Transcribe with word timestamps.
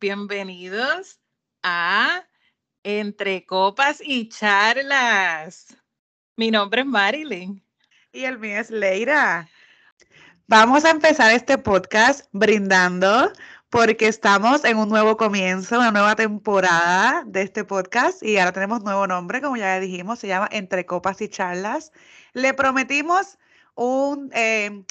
Bienvenidos 0.00 1.18
a 1.64 2.24
Entre 2.84 3.44
Copas 3.44 4.00
y 4.00 4.28
Charlas. 4.28 5.76
Mi 6.36 6.52
nombre 6.52 6.82
es 6.82 6.86
Marilyn. 6.86 7.60
Y 8.12 8.22
el 8.22 8.38
mío 8.38 8.60
es 8.60 8.70
Leira. 8.70 9.48
Vamos 10.46 10.84
a 10.84 10.90
empezar 10.90 11.32
este 11.32 11.58
podcast 11.58 12.28
brindando 12.30 13.32
porque 13.70 14.06
estamos 14.06 14.64
en 14.64 14.76
un 14.76 14.88
nuevo 14.88 15.16
comienzo, 15.16 15.80
una 15.80 15.90
nueva 15.90 16.14
temporada 16.14 17.24
de 17.26 17.42
este 17.42 17.64
podcast 17.64 18.22
y 18.22 18.38
ahora 18.38 18.52
tenemos 18.52 18.84
nuevo 18.84 19.08
nombre, 19.08 19.40
como 19.40 19.56
ya 19.56 19.80
dijimos, 19.80 20.20
se 20.20 20.28
llama 20.28 20.48
Entre 20.52 20.86
Copas 20.86 21.20
y 21.22 21.28
Charlas. 21.28 21.90
Le 22.34 22.54
prometimos 22.54 23.36
eh, 24.32 24.84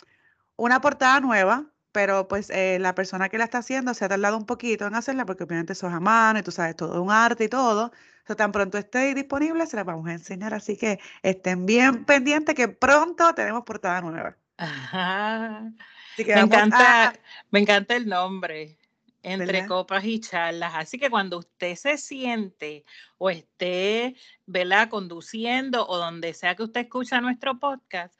una 0.57 0.81
portada 0.81 1.21
nueva, 1.21 1.71
pero 1.97 2.27
pues 2.27 2.51
eh, 2.51 2.77
la 2.79 2.93
persona 2.93 3.27
que 3.27 3.39
la 3.39 3.45
está 3.45 3.57
haciendo 3.57 3.95
se 3.95 4.05
ha 4.05 4.07
tardado 4.07 4.37
un 4.37 4.45
poquito 4.45 4.85
en 4.85 4.93
hacerla 4.93 5.25
porque 5.25 5.45
obviamente 5.45 5.73
eso 5.73 5.87
es 5.87 5.93
a 5.95 5.99
mano 5.99 6.37
y 6.37 6.43
tú 6.43 6.51
sabes, 6.51 6.75
todo 6.75 7.01
un 7.01 7.09
arte 7.09 7.45
y 7.45 7.49
todo. 7.49 7.91
O 8.29 8.35
tan 8.35 8.51
pronto 8.51 8.77
esté 8.77 9.15
disponible, 9.15 9.65
se 9.65 9.77
la 9.77 9.83
vamos 9.83 10.07
a 10.07 10.11
enseñar. 10.11 10.53
Así 10.53 10.77
que 10.77 10.99
estén 11.23 11.65
bien 11.65 12.05
pendientes 12.05 12.53
que 12.53 12.67
pronto 12.67 13.33
tenemos 13.33 13.63
portada 13.63 14.01
nueva. 14.01 14.37
Ajá. 14.57 15.71
me, 16.19 16.39
encanta, 16.39 17.15
me 17.49 17.61
encanta 17.61 17.95
el 17.95 18.07
nombre. 18.07 18.77
Entre 19.23 19.65
copas 19.65 20.05
y 20.05 20.19
charlas. 20.19 20.73
Así 20.75 20.99
que 20.99 21.09
cuando 21.09 21.39
usted 21.39 21.73
se 21.73 21.97
siente 21.97 22.85
o 23.17 23.31
esté, 23.31 24.15
¿verdad? 24.45 24.87
Conduciendo 24.87 25.87
o 25.87 25.97
donde 25.97 26.35
sea 26.35 26.53
que 26.53 26.61
usted 26.61 26.81
escucha 26.81 27.21
nuestro 27.21 27.57
podcast, 27.57 28.13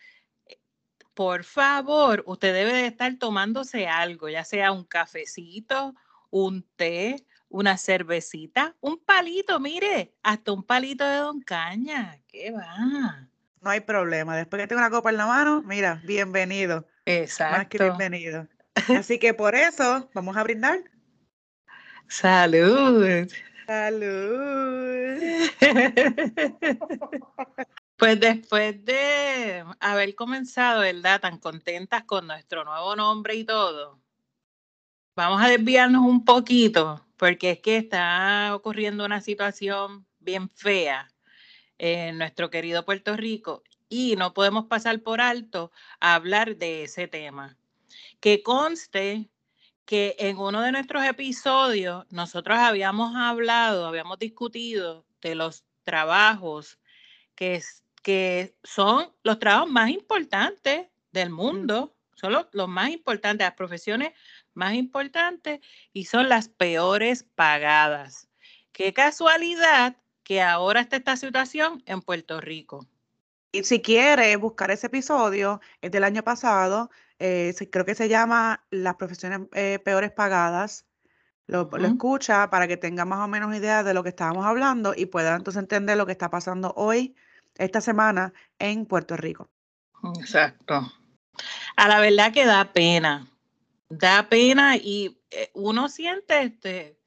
por 1.17 1.43
favor, 1.43 2.23
usted 2.27 2.53
debe 2.53 2.73
de 2.73 2.85
estar 2.85 3.11
tomándose 3.15 3.87
algo, 3.87 4.29
ya 4.29 4.43
sea 4.43 4.71
un 4.71 4.83
cafecito, 4.83 5.95
un 6.29 6.61
té, 6.75 7.25
una 7.49 7.75
cervecita, 7.79 8.75
un 8.81 8.99
palito, 8.99 9.59
mire, 9.59 10.13
hasta 10.21 10.51
un 10.51 10.61
palito 10.61 11.03
de 11.03 11.15
Don 11.15 11.41
Caña. 11.41 12.19
¿Qué 12.27 12.51
va? 12.51 13.27
No 13.61 13.71
hay 13.71 13.79
problema. 13.79 14.37
Después 14.37 14.61
que 14.61 14.67
tenga 14.67 14.81
una 14.81 14.91
copa 14.91 15.09
en 15.09 15.17
la 15.17 15.25
mano, 15.25 15.63
mira, 15.63 16.03
bienvenido. 16.05 16.87
Exacto. 17.03 17.57
Más 17.57 17.67
que 17.67 17.79
bienvenido. 17.79 18.47
Así 18.95 19.17
que 19.17 19.33
por 19.33 19.55
eso, 19.55 20.11
vamos 20.13 20.37
a 20.37 20.43
brindar. 20.43 20.83
Salud. 22.07 23.27
Salud. 23.65 25.17
Pues 27.97 28.19
después 28.19 28.85
de 28.85 29.63
haber 29.79 30.13
comenzado, 30.13 30.81
¿verdad? 30.81 31.19
Tan 31.19 31.39
contentas 31.39 32.03
con 32.03 32.27
nuestro 32.27 32.63
nuevo 32.63 32.95
nombre 32.95 33.33
y 33.33 33.43
todo, 33.43 33.99
vamos 35.15 35.41
a 35.41 35.47
desviarnos 35.47 36.03
un 36.05 36.23
poquito, 36.23 37.03
porque 37.17 37.51
es 37.51 37.59
que 37.59 37.77
está 37.77 38.53
ocurriendo 38.53 39.03
una 39.03 39.19
situación 39.21 40.05
bien 40.19 40.47
fea 40.47 41.11
en 41.79 42.19
nuestro 42.19 42.51
querido 42.51 42.85
Puerto 42.85 43.17
Rico 43.17 43.63
y 43.89 44.15
no 44.15 44.31
podemos 44.35 44.65
pasar 44.65 45.01
por 45.01 45.19
alto 45.19 45.71
a 45.99 46.13
hablar 46.13 46.57
de 46.57 46.83
ese 46.83 47.07
tema. 47.07 47.57
Que 48.19 48.43
conste 48.43 49.27
que 49.85 50.15
en 50.19 50.37
uno 50.37 50.61
de 50.61 50.71
nuestros 50.71 51.03
episodios 51.03 52.05
nosotros 52.11 52.59
habíamos 52.59 53.15
hablado, 53.15 53.87
habíamos 53.87 54.19
discutido 54.19 55.03
de 55.19 55.33
los 55.33 55.63
trabajos 55.83 56.77
que 57.33 57.55
que 58.03 58.55
son 58.63 59.11
los 59.23 59.39
trabajos 59.39 59.69
más 59.69 59.89
importantes 59.89 60.87
del 61.11 61.29
mundo, 61.29 61.95
son 62.15 62.33
los, 62.33 62.67
más 62.67 62.89
importantes, 62.89 63.45
las 63.45 63.55
profesiones 63.55 64.13
más 64.53 64.73
importantes 64.73 65.59
y 65.93 66.05
son 66.05 66.29
las 66.29 66.49
peores 66.49 67.23
pagadas. 67.23 68.27
Qué 68.71 68.93
casualidad 68.93 69.97
que 70.23 70.41
ahora 70.41 70.81
está 70.81 70.97
esta 70.97 71.15
situación 71.15 71.83
en 71.85 72.01
Puerto 72.01 72.41
Rico. 72.41 72.87
Y 73.51 73.63
si 73.63 73.81
quiere 73.81 74.35
buscar 74.35 74.71
ese 74.71 74.87
episodio, 74.87 75.61
es 75.81 75.91
del 75.91 76.03
año 76.03 76.23
pasado, 76.23 76.89
eh, 77.19 77.53
creo 77.71 77.85
que 77.85 77.95
se 77.95 78.09
llama 78.09 78.65
Las 78.69 78.95
profesiones 78.95 79.41
eh, 79.53 79.79
peores 79.83 80.11
pagadas. 80.11 80.85
Lo, 81.45 81.69
lo, 81.71 81.87
escucha 81.87 82.49
para 82.49 82.67
que 82.67 82.75
tenga 82.75 83.05
más 83.05 83.19
o 83.19 83.27
menos 83.29 83.55
idea 83.55 83.83
de 83.83 83.93
lo 83.93 84.03
que 84.03 84.09
estábamos 84.09 84.45
hablando 84.45 84.93
y 84.95 85.05
pueda 85.05 85.35
entonces 85.35 85.61
entender 85.61 85.95
lo 85.95 86.05
que 86.05 86.11
está 86.11 86.29
pasando 86.29 86.73
hoy 86.75 87.15
esta 87.57 87.81
semana 87.81 88.33
en 88.59 88.85
Puerto 88.85 89.17
Rico. 89.17 89.49
Exacto. 90.19 90.91
A 91.75 91.87
la 91.87 91.99
verdad 91.99 92.33
que 92.33 92.45
da 92.45 92.71
pena, 92.73 93.27
da 93.89 94.27
pena 94.29 94.77
y 94.77 95.21
eh, 95.31 95.51
uno 95.53 95.89
siente 95.89 96.41
este, 96.41 96.99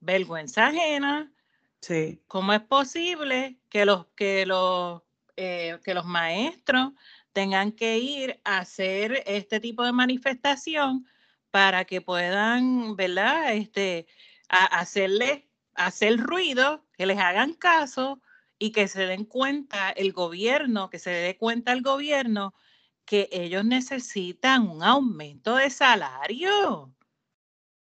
vergüenza 0.00 0.66
ajena. 0.66 1.32
Sí. 1.80 2.22
¿Cómo 2.26 2.52
es 2.52 2.62
posible 2.62 3.58
que 3.68 3.84
los, 3.84 4.06
que 4.16 4.46
los, 4.46 5.02
eh, 5.36 5.78
que 5.84 5.94
los 5.94 6.06
maestros 6.06 6.92
tengan 7.32 7.72
que 7.72 7.98
ir 7.98 8.40
a 8.44 8.58
hacer 8.58 9.22
este 9.26 9.60
tipo 9.60 9.84
de 9.84 9.92
manifestación 9.92 11.06
para 11.50 11.84
que 11.84 12.00
puedan, 12.00 12.96
¿verdad? 12.96 13.54
Este, 13.54 14.06
hacerle, 14.48 15.48
hacer 15.74 16.18
ruido, 16.18 16.84
que 16.96 17.06
les 17.06 17.18
hagan 17.18 17.54
caso 17.54 18.20
y 18.64 18.72
que 18.72 18.88
se 18.88 19.04
den 19.04 19.26
cuenta 19.26 19.90
el 19.90 20.14
gobierno, 20.14 20.88
que 20.88 20.98
se 20.98 21.10
dé 21.10 21.36
cuenta 21.36 21.70
el 21.74 21.82
gobierno 21.82 22.54
que 23.04 23.28
ellos 23.30 23.62
necesitan 23.62 24.66
un 24.66 24.82
aumento 24.82 25.56
de 25.56 25.68
salario. 25.68 26.90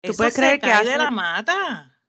¿Tú 0.02 0.14
puedes 0.14 0.34
creer 0.34 0.58
que 0.60 0.72
hace, 0.72 0.88
de 0.88 0.96
la 0.96 1.10
mata? 1.10 2.00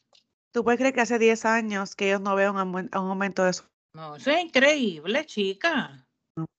¿Tú 0.54 0.64
puedes 0.64 0.80
creer 0.80 0.94
que 0.94 1.02
hace 1.02 1.20
10 1.20 1.44
años 1.44 1.94
que 1.94 2.08
ellos 2.08 2.22
no 2.22 2.36
vean 2.36 2.56
un, 2.56 2.90
aumento 2.94 3.44
de 3.44 3.50
eso? 3.50 3.66
No, 3.94 4.16
eso 4.16 4.32
es 4.32 4.42
increíble, 4.42 5.26
chica. 5.26 6.08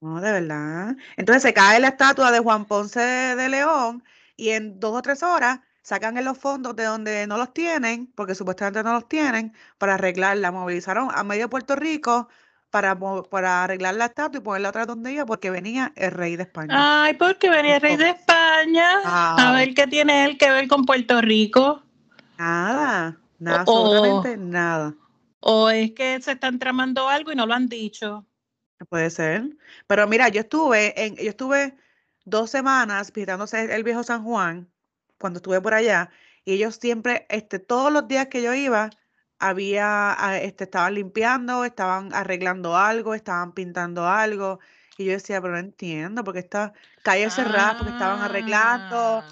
No, 0.03 0.20
de 0.20 0.31
verdad. 0.31 0.94
Entonces 1.16 1.43
se 1.43 1.54
cae 1.54 1.81
la 1.81 1.88
estatua 1.88 2.31
de 2.31 2.41
Juan 2.41 2.66
Ponce 2.66 3.00
de 3.00 3.48
León 3.48 4.04
y 4.37 4.50
en 4.50 4.78
dos 4.78 4.94
o 4.94 5.00
tres 5.00 5.22
horas 5.22 5.60
sacan 5.84 6.16
en 6.16 6.24
los 6.24 6.38
fondos 6.38 6.74
de 6.74 6.84
donde 6.84 7.26
no 7.26 7.36
los 7.36 7.52
tienen, 7.52 8.10
porque 8.16 8.34
supuestamente 8.34 8.82
no 8.82 8.94
los 8.94 9.06
tienen, 9.06 9.52
para 9.78 9.94
arreglarla. 9.94 10.50
Movilizaron 10.50 11.10
a 11.14 11.22
medio 11.22 11.50
Puerto 11.50 11.76
Rico 11.76 12.28
para, 12.70 12.98
para 12.98 13.64
arreglar 13.64 13.94
la 13.94 14.06
estatua 14.06 14.40
y 14.40 14.42
ponerla 14.42 14.70
otra 14.70 14.86
donde 14.86 15.12
iba, 15.12 15.26
porque 15.26 15.50
venía 15.50 15.92
el 15.94 16.10
rey 16.10 16.36
de 16.36 16.44
España. 16.44 17.04
Ay, 17.04 17.14
porque 17.14 17.50
venía 17.50 17.76
el 17.76 17.82
rey 17.82 17.96
de 17.96 18.08
España. 18.08 19.02
A 19.04 19.52
ver 19.52 19.74
qué 19.74 19.86
tiene 19.86 20.24
él 20.24 20.38
que 20.38 20.50
ver 20.50 20.66
con 20.68 20.86
Puerto 20.86 21.20
Rico. 21.20 21.82
Nada, 22.38 23.18
nada, 23.38 23.60
absolutamente 23.60 24.38
nada. 24.38 24.94
O 25.40 25.68
es 25.68 25.92
que 25.92 26.20
se 26.22 26.32
están 26.32 26.58
tramando 26.58 27.10
algo 27.10 27.30
y 27.30 27.36
no 27.36 27.44
lo 27.44 27.52
han 27.52 27.68
dicho. 27.68 28.24
Puede 28.88 29.10
ser. 29.10 29.50
Pero 29.86 30.08
mira, 30.08 30.28
yo 30.28 30.40
estuve 30.40 31.04
en, 31.04 31.14
yo 31.16 31.28
estuve 31.28 31.76
dos 32.24 32.50
semanas 32.50 33.12
visitándose 33.12 33.74
el 33.74 33.84
viejo 33.84 34.02
San 34.02 34.24
Juan 34.24 34.73
cuando 35.19 35.38
estuve 35.38 35.60
por 35.60 35.75
allá, 35.75 36.10
y 36.44 36.54
ellos 36.54 36.76
siempre, 36.76 37.26
este, 37.30 37.58
todos 37.58 37.92
los 37.92 38.06
días 38.08 38.28
que 38.28 38.42
yo 38.42 38.54
iba, 38.54 38.91
había, 39.38 40.14
ah, 40.19 40.38
este, 40.38 40.64
estaban 40.64 40.94
limpiando, 40.94 41.64
estaban 41.64 42.12
arreglando 42.14 42.76
algo, 42.76 43.14
estaban 43.14 43.52
pintando 43.52 44.06
algo, 44.06 44.60
y 44.97 45.06
yo 45.06 45.12
decía, 45.12 45.41
pero 45.41 45.54
no 45.54 45.58
entiendo, 45.60 46.25
porque 46.25 46.41
está 46.41 46.72
calles 47.02 47.34
cerradas 47.34 47.76
porque 47.76 47.92
estaban 47.92 48.20
arreglando, 48.20 49.22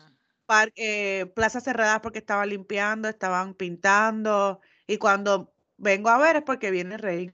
ah. 0.49 0.67
eh, 0.76 1.26
plazas 1.34 1.64
cerradas 1.64 2.00
porque 2.00 2.19
estaban 2.19 2.49
limpiando, 2.49 3.08
estaban 3.08 3.55
pintando, 3.55 4.61
y 4.87 4.99
cuando 4.99 5.52
vengo 5.79 6.08
a 6.11 6.19
ver 6.19 6.37
es 6.37 6.43
porque 6.43 6.70
viene 6.70 6.96
el 6.96 7.00
rey. 7.00 7.32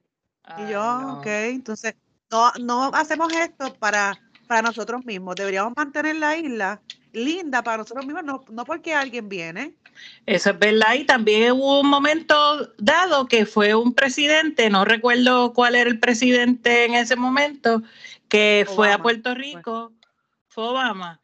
y 0.59 0.71
yo, 0.71 1.19
ok, 1.19 1.27
entonces, 1.27 1.95
no, 2.31 2.53
no 2.61 2.91
hacemos 2.95 3.33
esto 3.33 3.75
para, 3.75 4.19
para 4.47 4.63
nosotros 4.63 5.05
mismos, 5.05 5.37
deberíamos 5.37 5.73
mantener 5.77 6.17
la 6.17 6.37
isla 6.37 6.83
linda 7.13 7.63
para 7.63 7.79
nosotros 7.79 8.05
mismos, 8.07 8.25
no, 8.25 8.45
no 8.51 8.65
porque 8.65 8.95
alguien 8.95 9.29
viene. 9.29 9.75
Eso 10.27 10.51
es 10.51 10.59
verdad, 10.59 10.95
y 10.95 11.05
también 11.05 11.53
hubo 11.53 11.81
un 11.81 11.89
momento 11.89 12.73
dado 12.79 13.27
que 13.27 13.47
fue 13.47 13.75
un 13.75 13.95
presidente, 13.95 14.71
no 14.71 14.85
recuerdo 14.85 15.53
cuál 15.53 15.75
era 15.75 15.91
el 15.91 15.99
presidente 15.99 16.85
en 16.85 16.95
ese 16.95 17.17
momento, 17.17 17.83
que 18.29 18.67
fue 18.75 18.93
a 18.93 18.99
Puerto 18.99 19.35
Rico, 19.35 19.93
fue 20.49 20.69
Obama, 20.69 21.21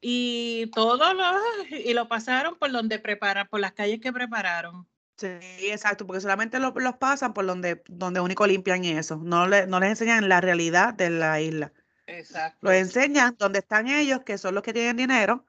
y 0.00 0.70
todo 0.74 1.14
lo, 1.14 1.24
y 1.70 1.94
lo 1.94 2.08
pasaron 2.08 2.56
por 2.56 2.70
donde 2.70 2.98
preparan, 2.98 3.48
por 3.48 3.60
las 3.60 3.72
calles 3.72 4.00
que 4.00 4.12
prepararon. 4.12 4.86
Sí, 5.16 5.26
exacto, 5.62 6.06
porque 6.06 6.20
solamente 6.20 6.60
los, 6.60 6.72
pasan 6.98 7.34
por 7.34 7.44
donde, 7.44 7.82
donde 7.88 8.20
único 8.20 8.46
limpian 8.46 8.84
y 8.84 8.90
eso, 8.90 9.16
no, 9.16 9.48
le, 9.48 9.66
no 9.66 9.80
les 9.80 9.90
enseñan 9.90 10.28
la 10.28 10.40
realidad 10.40 10.94
de 10.94 11.10
la 11.10 11.40
isla. 11.40 11.72
Exacto. 12.08 12.58
Lo 12.62 12.72
enseñan 12.72 13.36
donde 13.38 13.58
están 13.60 13.86
ellos, 13.86 14.22
que 14.24 14.38
son 14.38 14.54
los 14.54 14.62
que 14.62 14.72
tienen 14.72 14.96
dinero, 14.96 15.44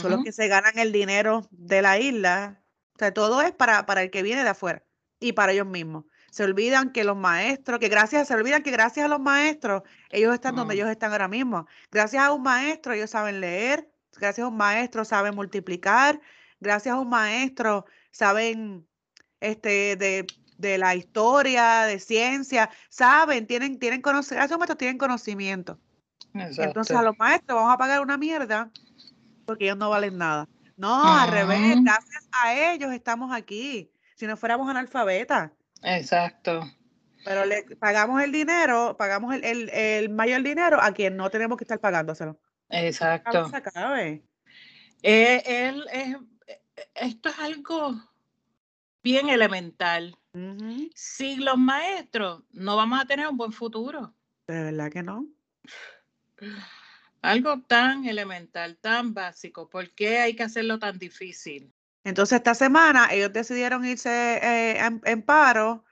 son 0.00 0.10
los 0.10 0.24
que 0.24 0.32
se 0.32 0.48
ganan 0.48 0.78
el 0.78 0.92
dinero 0.92 1.46
de 1.50 1.82
la 1.82 1.98
isla. 1.98 2.62
O 2.94 2.98
sea, 2.98 3.14
todo 3.14 3.42
es 3.42 3.52
para, 3.52 3.86
para 3.86 4.02
el 4.02 4.10
que 4.10 4.22
viene 4.22 4.42
de 4.42 4.50
afuera 4.50 4.84
y 5.20 5.32
para 5.32 5.52
ellos 5.52 5.66
mismos. 5.66 6.04
Se 6.30 6.44
olvidan 6.44 6.92
que 6.92 7.04
los 7.04 7.16
maestros, 7.16 7.78
que 7.78 7.88
gracias, 7.88 8.28
se 8.28 8.34
olvidan 8.34 8.62
que 8.62 8.70
gracias 8.70 9.04
a 9.04 9.08
los 9.08 9.20
maestros, 9.20 9.82
ellos 10.10 10.32
están 10.32 10.56
donde 10.56 10.74
ellos 10.74 10.88
están 10.88 11.12
ahora 11.12 11.28
mismo. 11.28 11.66
Gracias 11.90 12.22
a 12.22 12.32
un 12.32 12.42
maestro, 12.42 12.94
ellos 12.94 13.10
saben 13.10 13.40
leer, 13.40 13.90
gracias 14.16 14.44
a 14.44 14.48
un 14.48 14.56
maestro 14.56 15.04
saben 15.04 15.34
multiplicar, 15.34 16.20
gracias 16.60 16.94
a 16.94 16.98
un 16.98 17.10
maestro 17.10 17.84
saben 18.10 18.86
este, 19.40 19.96
de, 19.96 20.26
de 20.62 20.78
la 20.78 20.94
historia, 20.94 21.82
de 21.82 21.98
ciencia, 21.98 22.70
saben, 22.88 23.46
tienen, 23.46 23.78
tienen 23.78 24.00
conocimiento, 24.00 24.36
gracias 24.36 24.52
a 24.52 24.54
un 24.54 24.60
maestro 24.60 24.76
tienen 24.76 24.96
conocimiento. 24.96 25.78
Entonces 26.32 26.96
a 26.96 27.02
los 27.02 27.18
maestros 27.18 27.56
vamos 27.56 27.74
a 27.74 27.76
pagar 27.76 28.00
una 28.00 28.16
mierda 28.16 28.70
porque 29.44 29.64
ellos 29.64 29.76
no 29.76 29.90
valen 29.90 30.16
nada. 30.16 30.48
No, 30.76 31.18
al 31.18 31.30
revés, 31.30 31.76
gracias 31.82 32.28
a 32.32 32.54
ellos 32.72 32.92
estamos 32.92 33.34
aquí. 33.34 33.92
Si 34.16 34.26
no 34.26 34.36
fuéramos 34.36 34.70
analfabetas. 34.70 35.50
Exacto. 35.82 36.62
Pero 37.24 37.44
le 37.44 37.64
pagamos 37.76 38.22
el 38.22 38.32
dinero, 38.32 38.96
pagamos 38.96 39.34
el, 39.34 39.68
el, 39.68 40.08
mayor 40.08 40.42
dinero 40.42 40.80
a 40.80 40.92
quien 40.92 41.16
no 41.16 41.28
tenemos 41.28 41.58
que 41.58 41.64
estar 41.64 41.78
pagándoselo. 41.78 42.40
Exacto. 42.68 43.50
Eh, 45.02 45.42
eh, 45.44 46.16
esto 46.94 47.28
es 47.28 47.38
algo 47.38 47.94
bien 49.02 49.28
elemental. 49.28 50.16
Sin 50.94 51.44
los 51.44 51.58
maestros 51.58 52.42
no 52.52 52.76
vamos 52.76 53.00
a 53.00 53.04
tener 53.04 53.26
un 53.26 53.36
buen 53.36 53.52
futuro. 53.52 54.14
De 54.46 54.62
verdad 54.64 54.90
que 54.90 55.02
no. 55.02 55.26
Algo 57.20 57.60
tan 57.60 58.06
elemental, 58.06 58.76
tan 58.78 59.14
básico, 59.14 59.68
¿por 59.68 59.90
qué 59.90 60.18
hay 60.18 60.34
que 60.34 60.42
hacerlo 60.42 60.78
tan 60.78 60.98
difícil? 60.98 61.72
Entonces 62.04 62.36
esta 62.36 62.54
semana 62.54 63.12
ellos 63.12 63.32
decidieron 63.32 63.84
irse 63.84 64.10
eh, 64.10 64.80
en, 65.04 65.22
paro 65.22 65.84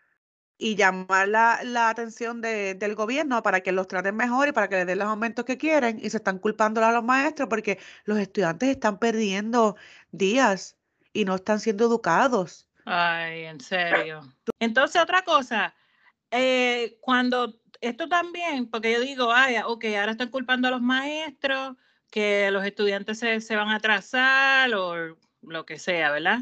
y 0.58 0.74
llamar 0.74 1.28
la, 1.28 1.88
atención 1.88 2.40
del 2.40 2.94
gobierno 2.96 3.42
para 3.42 3.60
que 3.60 3.72
los 3.72 3.86
traten 3.86 4.16
mejor 4.16 4.48
y 4.48 4.52
para 4.52 4.68
que 4.68 4.76
les 4.76 4.86
den 4.86 4.98
los 4.98 5.08
aumentos 5.08 5.44
que 5.44 5.56
quieren 5.56 6.00
y 6.02 6.10
se 6.10 6.16
están 6.16 6.38
culpando 6.38 6.84
a 6.84 6.90
los 6.90 7.04
maestros 7.04 7.48
porque 7.48 7.78
los 8.04 8.18
estudiantes 8.18 8.70
están 8.70 8.98
perdiendo 8.98 9.76
días 10.10 10.76
y 11.12 11.24
no 11.24 11.36
están 11.36 11.60
siendo 11.60 11.84
educados. 11.84 12.69
Ay, 12.84 13.44
en 13.44 13.60
serio. 13.60 14.20
Entonces 14.60 15.00
otra 15.00 15.22
cosa, 15.22 15.74
eh, 16.30 16.98
cuando 17.00 17.60
esto 17.80 18.08
también, 18.08 18.70
porque 18.70 18.92
yo 18.92 19.00
digo, 19.00 19.32
ay, 19.32 19.56
ok, 19.64 19.84
ahora 19.98 20.12
están 20.12 20.28
culpando 20.28 20.68
a 20.68 20.72
los 20.72 20.82
maestros, 20.82 21.76
que 22.10 22.50
los 22.50 22.64
estudiantes 22.64 23.18
se, 23.18 23.56
van 23.56 23.68
a 23.68 23.76
atrasar 23.76 24.74
o 24.74 25.16
lo 25.42 25.64
que 25.64 25.78
sea, 25.78 26.10
¿verdad? 26.10 26.40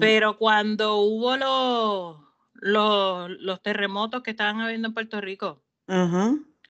Pero 0.00 0.38
cuando 0.38 0.96
hubo 0.96 1.36
los 1.36 2.28
los, 2.60 3.30
los 3.30 3.62
terremotos 3.62 4.22
que 4.22 4.32
estaban 4.32 4.60
habiendo 4.60 4.88
en 4.88 4.94
Puerto 4.94 5.20
Rico. 5.20 5.62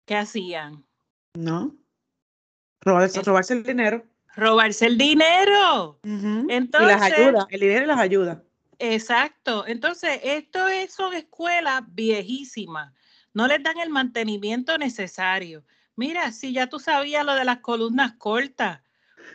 ¿Qué 0.06 0.16
hacían? 0.16 0.86
No. 1.34 1.76
Robarse, 2.82 3.22
robarse 3.22 3.54
el 3.54 3.64
dinero. 3.64 4.04
Robarse 4.36 4.88
el 4.88 4.98
dinero. 4.98 6.00
Entonces, 6.04 6.82
y 6.82 6.86
las 6.86 7.02
ayuda, 7.02 7.48
el 7.50 7.60
dinero 7.60 7.84
y 7.84 7.88
las 7.88 8.00
ayuda. 8.00 8.44
Exacto. 8.82 9.66
Entonces, 9.68 10.20
esto 10.24 10.68
es, 10.68 10.92
son 10.92 11.14
escuelas 11.14 11.84
viejísimas. 11.90 12.92
No 13.32 13.48
les 13.48 13.62
dan 13.62 13.78
el 13.78 13.92
mantenimiento 13.92 14.78
necesario. 14.80 15.64
Mira, 15.96 16.32
si 16.32 16.52
ya 16.52 16.68
tú 16.68 16.80
sabías 16.80 17.24
lo 17.24 17.36
de 17.36 17.46
las 17.46 17.60
columnas 17.60 18.14
cortas, 18.18 18.82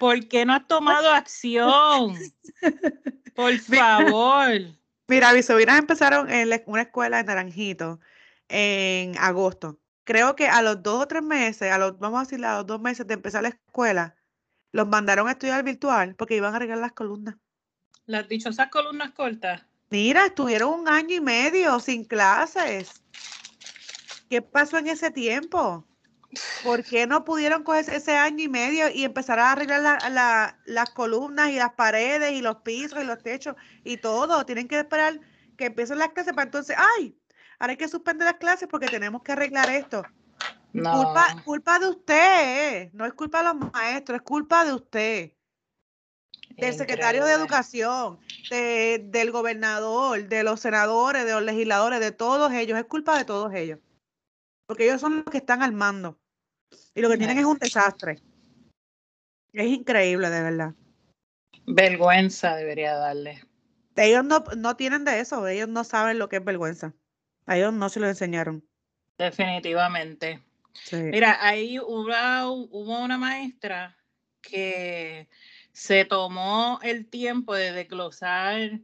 ¿por 0.00 0.26
qué 0.26 0.44
no 0.44 0.52
has 0.52 0.66
tomado 0.66 1.10
acción? 1.12 2.16
Por 3.37 3.56
favor. 3.58 4.62
Mira, 5.06 5.32
mis 5.32 5.46
sobrinas 5.46 5.78
empezaron 5.78 6.28
en 6.28 6.50
una 6.66 6.82
escuela 6.82 7.20
en 7.20 7.26
Naranjito 7.26 8.00
en 8.48 9.16
agosto. 9.19 9.78
Creo 10.04 10.34
que 10.34 10.48
a 10.48 10.62
los 10.62 10.82
dos 10.82 11.02
o 11.02 11.06
tres 11.06 11.22
meses, 11.22 11.70
a 11.70 11.78
los, 11.78 11.98
vamos 11.98 12.19
a 12.19 12.22
decir, 12.25 12.44
a 12.44 12.56
los 12.56 12.66
dos 12.66 12.81
meses 12.81 13.06
de 13.06 13.14
empezar 13.14 13.43
la 13.43 13.50
escuela, 13.50 14.16
los 14.72 14.88
mandaron 14.88 15.28
a 15.28 15.32
estudiar 15.32 15.62
virtual 15.62 16.16
porque 16.16 16.37
iban 16.37 16.52
a 16.52 16.56
arreglar 16.56 16.78
las 16.78 16.93
columnas. 16.93 17.37
Las 18.06 18.29
dichosas 18.29 18.69
columnas 18.69 19.12
cortas. 19.12 19.62
Mira, 19.91 20.26
estuvieron 20.26 20.81
un 20.81 20.88
año 20.88 21.17
y 21.17 21.20
medio 21.20 21.79
sin 21.81 22.05
clases. 22.05 23.03
¿Qué 24.29 24.43
pasó 24.43 24.79
en 24.79 24.88
ese 24.88 25.11
tiempo? 25.11 25.85
¿Por 26.64 26.85
qué 26.85 27.06
no 27.06 27.25
pudieron 27.25 27.62
coger 27.62 27.88
ese 27.91 28.17
año 28.17 28.44
y 28.44 28.49
medio 28.49 28.88
y 28.91 29.05
empezar 29.05 29.38
a 29.38 29.53
arreglar 29.53 29.99
las 30.67 30.91
columnas 30.91 31.50
y 31.50 31.56
las 31.56 31.73
paredes 31.73 32.32
y 32.32 32.43
los 32.43 32.56
pisos 32.56 33.03
y 33.03 33.06
los 33.06 33.23
techos 33.23 33.55
y 33.85 33.97
todo? 33.97 34.44
Tienen 34.44 34.69
que 34.69 34.79
esperar 34.79 35.20
que 35.56 35.67
empiecen 35.67 35.99
las 35.99 36.11
clases 36.11 36.35
para 36.35 36.44
entonces, 36.44 36.76
ay, 36.99 37.17
ahora 37.58 37.73
hay 37.73 37.76
que 37.76 37.88
suspender 37.88 38.26
las 38.26 38.37
clases 38.37 38.69
porque 38.69 38.88
tenemos 38.88 39.23
que 39.23 39.32
arreglar 39.32 39.70
esto. 39.70 40.03
Culpa, 40.73 41.43
culpa 41.44 41.79
de 41.79 41.88
usted, 41.88 42.93
no 42.93 43.06
es 43.06 43.14
culpa 43.14 43.38
de 43.38 43.44
los 43.44 43.73
maestros, 43.73 44.17
es 44.17 44.23
culpa 44.23 44.64
de 44.64 44.75
usted, 44.75 45.32
del 46.56 46.75
secretario 46.75 47.25
de 47.25 47.32
Educación, 47.32 48.19
del 48.50 49.31
gobernador, 49.31 50.29
de 50.29 50.43
los 50.43 50.61
senadores, 50.61 51.25
de 51.25 51.32
los 51.32 51.43
legisladores, 51.43 52.00
de 52.00 52.12
todos 52.12 52.53
ellos, 52.53 52.79
es 52.79 52.85
culpa 52.85 53.19
de 53.19 53.25
todos 53.25 53.55
ellos. 53.55 53.79
Porque 54.67 54.85
ellos 54.85 55.00
son 55.00 55.17
los 55.17 55.26
que 55.26 55.38
están 55.38 55.62
al 55.62 55.73
mando. 55.73 56.19
Y 56.94 57.00
lo 57.00 57.08
que 57.08 57.19
tienen 57.19 57.38
es 57.38 57.44
un 57.44 57.58
desastre. 57.58 58.20
Es 59.53 59.67
increíble, 59.67 60.29
de 60.31 60.43
verdad. 60.43 60.75
Vergüenza 61.67 62.56
debería 62.56 62.94
darle. 62.94 63.43
Ellos 63.97 64.25
no, 64.25 64.44
no 64.56 64.76
tienen 64.76 65.05
de 65.05 65.20
eso, 65.20 65.47
ellos 65.47 65.69
no 65.69 65.85
saben 65.85 66.19
lo 66.19 66.29
que 66.29 66.37
es 66.37 66.44
vergüenza. 66.44 66.94
A 67.47 67.56
ellos 67.56 67.73
no 67.73 67.88
se 67.88 68.00
lo 68.00 68.08
enseñaron. 68.08 68.67
Definitivamente. 69.17 70.43
Mira, 70.93 71.38
ahí 71.41 71.79
hubo, 71.79 72.05
hubo 72.53 73.00
una 73.00 73.17
maestra 73.17 73.97
que 74.43 75.29
se 75.76 76.05
tomó 76.06 76.81
el 76.82 77.06
tiempo 77.06 77.55
de 77.55 77.70
desglosar 77.70 78.81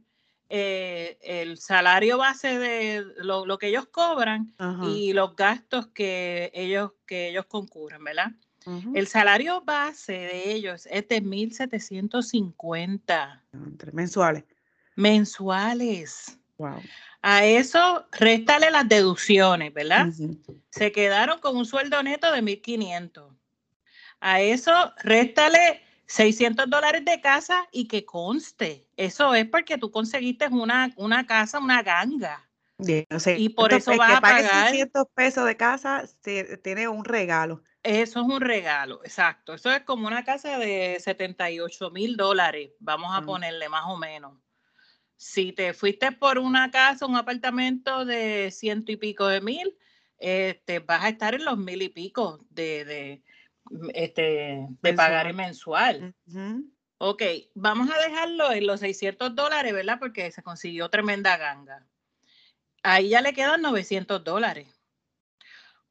eh, 0.47 1.17
el 1.23 1.57
salario 1.57 2.19
base 2.19 2.59
de 2.59 3.03
lo, 3.17 3.57
que 3.57 3.69
ellos 3.69 3.87
cobran 3.87 4.53
y 4.83 5.13
los 5.13 5.35
gastos 5.35 5.87
que 5.87 6.51
ellos, 6.53 6.91
que 7.07 7.29
ellos 7.29 7.47
concurren, 7.47 8.03
¿verdad? 8.03 8.33
El 8.93 9.07
salario 9.07 9.61
base 9.61 10.13
de 10.13 10.51
ellos 10.51 10.85
es 10.85 11.07
de 11.07 11.23
1.750. 11.23 13.41
Mensuales. 13.91 14.43
Mensuales. 14.95 16.37
Wow. 16.59 16.79
A 17.23 17.43
eso 17.43 18.05
réstale 18.11 18.69
las 18.69 18.87
deducciones, 18.87 19.73
¿verdad? 19.73 20.09
Se 20.69 20.91
quedaron 20.91 21.39
con 21.39 21.57
un 21.57 21.65
sueldo 21.65 22.03
neto 22.03 22.31
de 22.31 22.43
1.500. 22.43 23.35
A 24.19 24.41
eso 24.41 24.93
réstale 25.03 25.81
600 26.13 26.69
dólares 26.69 27.03
de 27.05 27.19
casa 27.21 27.67
y 27.71 27.87
que 27.87 28.05
conste, 28.05 28.87
eso 28.97 29.33
es 29.33 29.47
porque 29.47 29.79
tú 29.79 29.89
conseguiste 29.89 30.47
una, 30.47 30.93
una 30.95 31.25
casa, 31.25 31.57
una 31.57 31.81
ganga. 31.81 32.47
y 32.77 33.49
por 33.49 33.73
eso 33.73 33.97
vas 33.97 34.17
a 34.17 34.21
pagar 34.21 34.69
600 34.69 35.07
pesos 35.15 35.47
de 35.47 35.57
casa, 35.57 36.03
tiene 36.61 36.87
un 36.87 37.03
regalo. 37.03 37.63
Eso 37.81 38.21
es 38.21 38.27
un 38.27 38.41
regalo, 38.41 39.01
exacto. 39.03 39.55
Eso 39.55 39.71
es 39.71 39.81
como 39.81 40.05
una 40.05 40.23
casa 40.23 40.59
de 40.59 40.99
78 40.99 41.89
mil 41.89 42.15
dólares, 42.15 42.69
vamos 42.79 43.09
a 43.11 43.23
ponerle 43.23 43.67
más 43.67 43.85
o 43.87 43.97
menos. 43.97 44.37
Si 45.15 45.51
te 45.51 45.73
fuiste 45.73 46.11
por 46.11 46.37
una 46.37 46.69
casa, 46.69 47.07
un 47.07 47.15
apartamento 47.15 48.05
de 48.05 48.51
ciento 48.51 48.91
y 48.91 48.97
pico 48.97 49.25
de 49.25 49.41
mil, 49.41 49.75
este, 50.19 50.77
vas 50.77 51.05
a 51.05 51.09
estar 51.09 51.33
en 51.33 51.43
los 51.43 51.57
mil 51.57 51.81
y 51.81 51.89
pico 51.89 52.45
de, 52.51 53.23
este, 53.93 54.67
de 54.81 54.93
pagar 54.93 55.33
mensual. 55.33 56.15
Ok, 56.97 57.21
vamos 57.53 57.89
a 57.91 58.07
dejarlo 58.07 58.51
en 58.51 58.67
los 58.67 58.79
600 58.79 59.35
dólares, 59.35 59.73
¿verdad? 59.73 59.99
Porque 59.99 60.31
se 60.31 60.43
consiguió 60.43 60.89
tremenda 60.89 61.37
ganga. 61.37 61.85
Ahí 62.81 63.09
ya 63.09 63.21
le 63.21 63.33
quedan 63.33 63.61
900 63.61 64.23
dólares. 64.23 64.67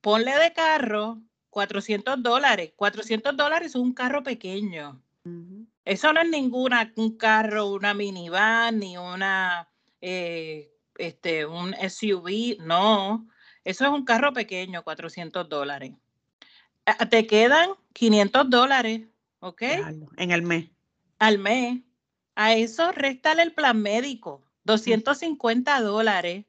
Ponle 0.00 0.36
de 0.38 0.52
carro 0.52 1.20
400 1.52 2.22
dólares. 2.22 2.72
400 2.76 3.36
dólares 3.36 3.68
es 3.68 3.74
un 3.74 3.92
carro 3.92 4.22
pequeño. 4.22 5.02
Eso 5.84 6.12
no 6.12 6.20
es 6.20 6.28
ninguna, 6.28 6.92
un 6.96 7.16
carro, 7.16 7.66
una 7.66 7.92
minivan, 7.94 8.78
ni 8.78 8.96
una, 8.96 9.68
eh, 10.00 10.72
este, 10.96 11.44
un 11.44 11.74
SUV. 11.74 12.56
No, 12.60 13.28
eso 13.64 13.84
es 13.84 13.90
un 13.90 14.04
carro 14.04 14.32
pequeño, 14.32 14.82
400 14.82 15.48
dólares. 15.48 15.92
Ah, 16.86 17.08
te 17.08 17.26
quedan 17.26 17.70
500 17.92 18.50
dólares, 18.50 19.02
¿ok? 19.40 19.62
En 20.16 20.30
el 20.30 20.42
mes. 20.42 20.70
Al 21.18 21.38
mes. 21.38 21.80
A 22.34 22.54
eso 22.54 22.92
réstale 22.92 23.42
el 23.42 23.52
plan 23.52 23.80
médico, 23.80 24.42
250 24.64 25.80
dólares 25.82 26.46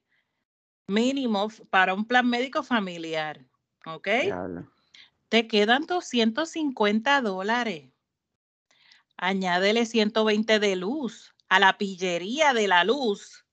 mínimo 0.88 1.50
para 1.70 1.94
un 1.94 2.06
plan 2.06 2.28
médico 2.28 2.64
familiar, 2.64 3.46
¿ok? 3.86 4.08
Te 5.30 5.48
quedan 5.48 5.86
250 5.86 7.22
dólares. 7.22 7.90
Añádele 9.18 9.86
120 9.86 10.60
de 10.60 10.76
luz 10.76 11.34
a 11.50 11.60
la 11.60 11.78
pillería 11.78 12.54
de 12.54 12.68
la 12.68 12.84
luz. 12.84 13.46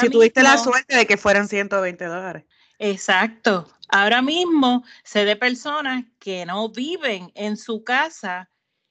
si 0.00 0.10
tuviste 0.10 0.42
la 0.42 0.58
suerte 0.58 0.96
de 0.96 1.06
que 1.06 1.16
fueran 1.16 1.46
120 1.46 2.04
dólares. 2.04 2.44
Exacto. 2.78 3.66
Ahora 3.88 4.22
mismo 4.22 4.84
sé 5.02 5.24
de 5.24 5.36
personas 5.36 6.04
que 6.18 6.44
no 6.46 6.68
viven 6.68 7.32
en 7.34 7.56
su 7.56 7.82
casa 7.82 8.50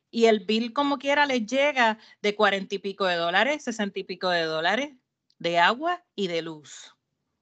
y 0.10 0.26
el 0.26 0.42
bill 0.42 0.74
como 0.74 0.98
quiera 0.98 1.26
les 1.26 1.46
llega 1.46 1.98
de 2.22 2.36
cuarenta 2.36 2.76
y 2.76 2.80
pico 2.80 3.06
de 3.06 3.16
dólares, 3.16 3.64
sesenta 3.64 4.00
y 4.00 4.04
pico 4.04 4.30
de 4.30 4.44
dólares 4.44 4.96
de 5.40 5.60
agua 5.60 6.04
y 6.16 6.28
de 6.28 6.42
luz. 6.42 6.96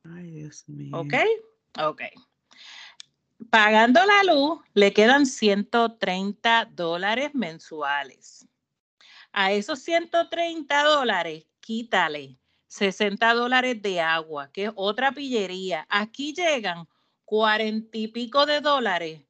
Ay, 0.04 0.32
Dios 0.32 0.68
mío. 0.68 0.98
¿Ok? 0.98 1.14
Ok. 1.80 2.02
Pagando 3.50 4.02
la 4.06 4.24
luz, 4.24 4.60
le 4.74 4.94
quedan 4.94 5.26
130 5.26 6.70
dólares 6.72 7.34
mensuales. 7.34 8.48
A 9.32 9.52
esos 9.52 9.80
130 9.80 10.84
dólares, 10.84 11.46
quítale 11.60 12.38
60 12.76 13.34
dólares 13.34 13.82
de 13.82 14.02
agua, 14.02 14.52
que 14.52 14.66
es 14.66 14.72
otra 14.76 15.14
pillería. 15.14 15.88
Aquí 15.90 16.34
llegan 16.34 16.88
cuarenta 17.24 17.98
y 17.98 18.10
pico 18.10 18.46
de 18.46 18.60
dólares 18.60 19.22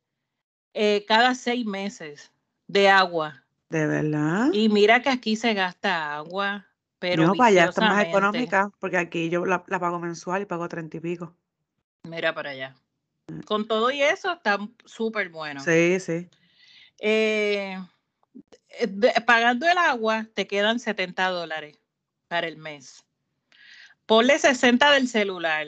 eh, 0.73 1.05
cada 1.07 1.35
seis 1.35 1.63
meses 1.63 2.31
de 2.67 2.89
agua. 2.89 3.43
¿De 3.69 3.85
verdad? 3.85 4.49
Y 4.51 4.69
mira 4.69 5.03
que 5.03 5.09
aquí 5.09 5.35
se 5.35 5.53
gasta 5.53 6.15
agua, 6.15 6.65
pero 6.97 7.27
no, 7.27 7.33
para 7.35 7.49
allá 7.49 7.65
está 7.65 7.81
más 7.81 8.05
económica, 8.05 8.71
porque 8.79 8.97
aquí 8.97 9.29
yo 9.29 9.45
la, 9.45 9.63
la 9.67 9.79
pago 9.79 9.99
mensual 9.99 10.41
y 10.41 10.45
pago 10.45 10.67
treinta 10.67 10.97
y 10.97 11.01
pico. 11.01 11.35
Mira 12.03 12.33
para 12.33 12.49
allá. 12.49 12.75
Con 13.45 13.67
todo 13.67 13.91
y 13.91 14.01
eso 14.01 14.33
está 14.33 14.57
súper 14.85 15.29
bueno. 15.29 15.61
Sí, 15.61 15.99
sí. 15.99 16.27
Eh, 16.99 17.77
eh, 18.69 19.21
pagando 19.27 19.67
el 19.67 19.77
agua 19.77 20.25
te 20.33 20.47
quedan 20.47 20.79
70 20.79 21.29
dólares 21.29 21.79
para 22.27 22.47
el 22.47 22.57
mes. 22.57 23.05
Ponle 24.05 24.37
60 24.37 24.91
del 24.91 25.07
celular. 25.07 25.67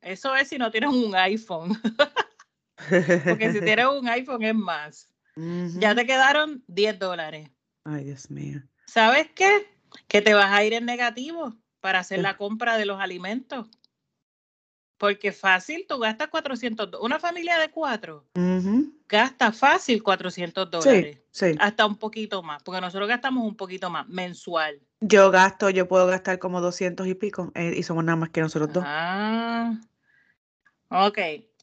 Eso 0.00 0.34
es 0.34 0.48
si 0.48 0.58
no 0.58 0.70
tienes 0.70 0.90
un 0.90 1.14
iPhone, 1.14 1.80
porque 3.24 3.52
si 3.52 3.60
tienes 3.60 3.86
un 3.86 4.08
iPhone 4.08 4.42
es 4.42 4.54
más. 4.54 5.10
Ya 5.36 5.94
te 5.94 6.06
quedaron 6.06 6.62
10 6.68 6.98
dólares. 6.98 7.50
Ay, 7.84 8.04
Dios 8.04 8.30
mío. 8.30 8.62
¿Sabes 8.86 9.28
qué? 9.34 9.66
Que 10.08 10.22
te 10.22 10.34
vas 10.34 10.52
a 10.52 10.64
ir 10.64 10.74
en 10.74 10.84
negativo 10.84 11.56
para 11.80 11.98
hacer 12.00 12.20
la 12.20 12.36
compra 12.36 12.76
de 12.76 12.86
los 12.86 13.00
alimentos. 13.00 13.68
Porque 14.98 15.32
fácil, 15.32 15.86
tú 15.88 15.98
gastas 15.98 16.28
400. 16.28 16.90
do- 16.90 17.00
Una 17.02 17.18
familia 17.18 17.58
de 17.58 17.70
cuatro 17.70 18.26
gasta 19.08 19.52
fácil 19.52 20.02
400 20.02 20.66
Sí, 20.66 20.70
dólares. 20.70 21.18
sí. 21.30 21.54
Hasta 21.58 21.86
un 21.86 21.96
poquito 21.96 22.42
más, 22.42 22.62
porque 22.62 22.80
nosotros 22.80 23.08
gastamos 23.08 23.44
un 23.46 23.56
poquito 23.56 23.90
más 23.90 24.08
mensual. 24.08 24.80
Yo 25.00 25.30
gasto, 25.30 25.68
yo 25.70 25.86
puedo 25.86 26.06
gastar 26.06 26.38
como 26.38 26.60
200 26.60 27.06
y 27.06 27.14
pico, 27.14 27.52
eh, 27.54 27.74
y 27.76 27.82
somos 27.82 28.04
nada 28.04 28.16
más 28.16 28.30
que 28.30 28.40
nosotros 28.40 28.72
dos. 28.72 28.84
Ah, 28.86 29.74
ok. 30.88 31.18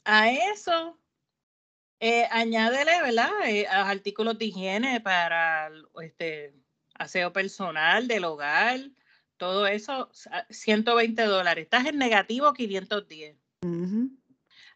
A 0.05 0.29
eso, 0.31 0.97
eh, 1.99 2.27
añádele, 2.31 3.01
¿verdad? 3.01 3.31
Eh, 3.45 3.67
a 3.67 3.79
los 3.79 3.87
artículos 3.89 4.37
de 4.37 4.45
higiene 4.45 5.01
para 5.01 5.71
este, 6.01 6.53
aseo 6.95 7.33
personal 7.33 8.07
del 8.07 8.23
hogar, 8.25 8.79
todo 9.41 9.65
eso, 9.65 10.07
sa- 10.13 10.45
120 10.51 11.23
dólares. 11.23 11.63
Estás 11.63 11.87
en 11.87 11.97
negativo 11.97 12.53
510. 12.53 13.35
Ujú. 13.63 14.11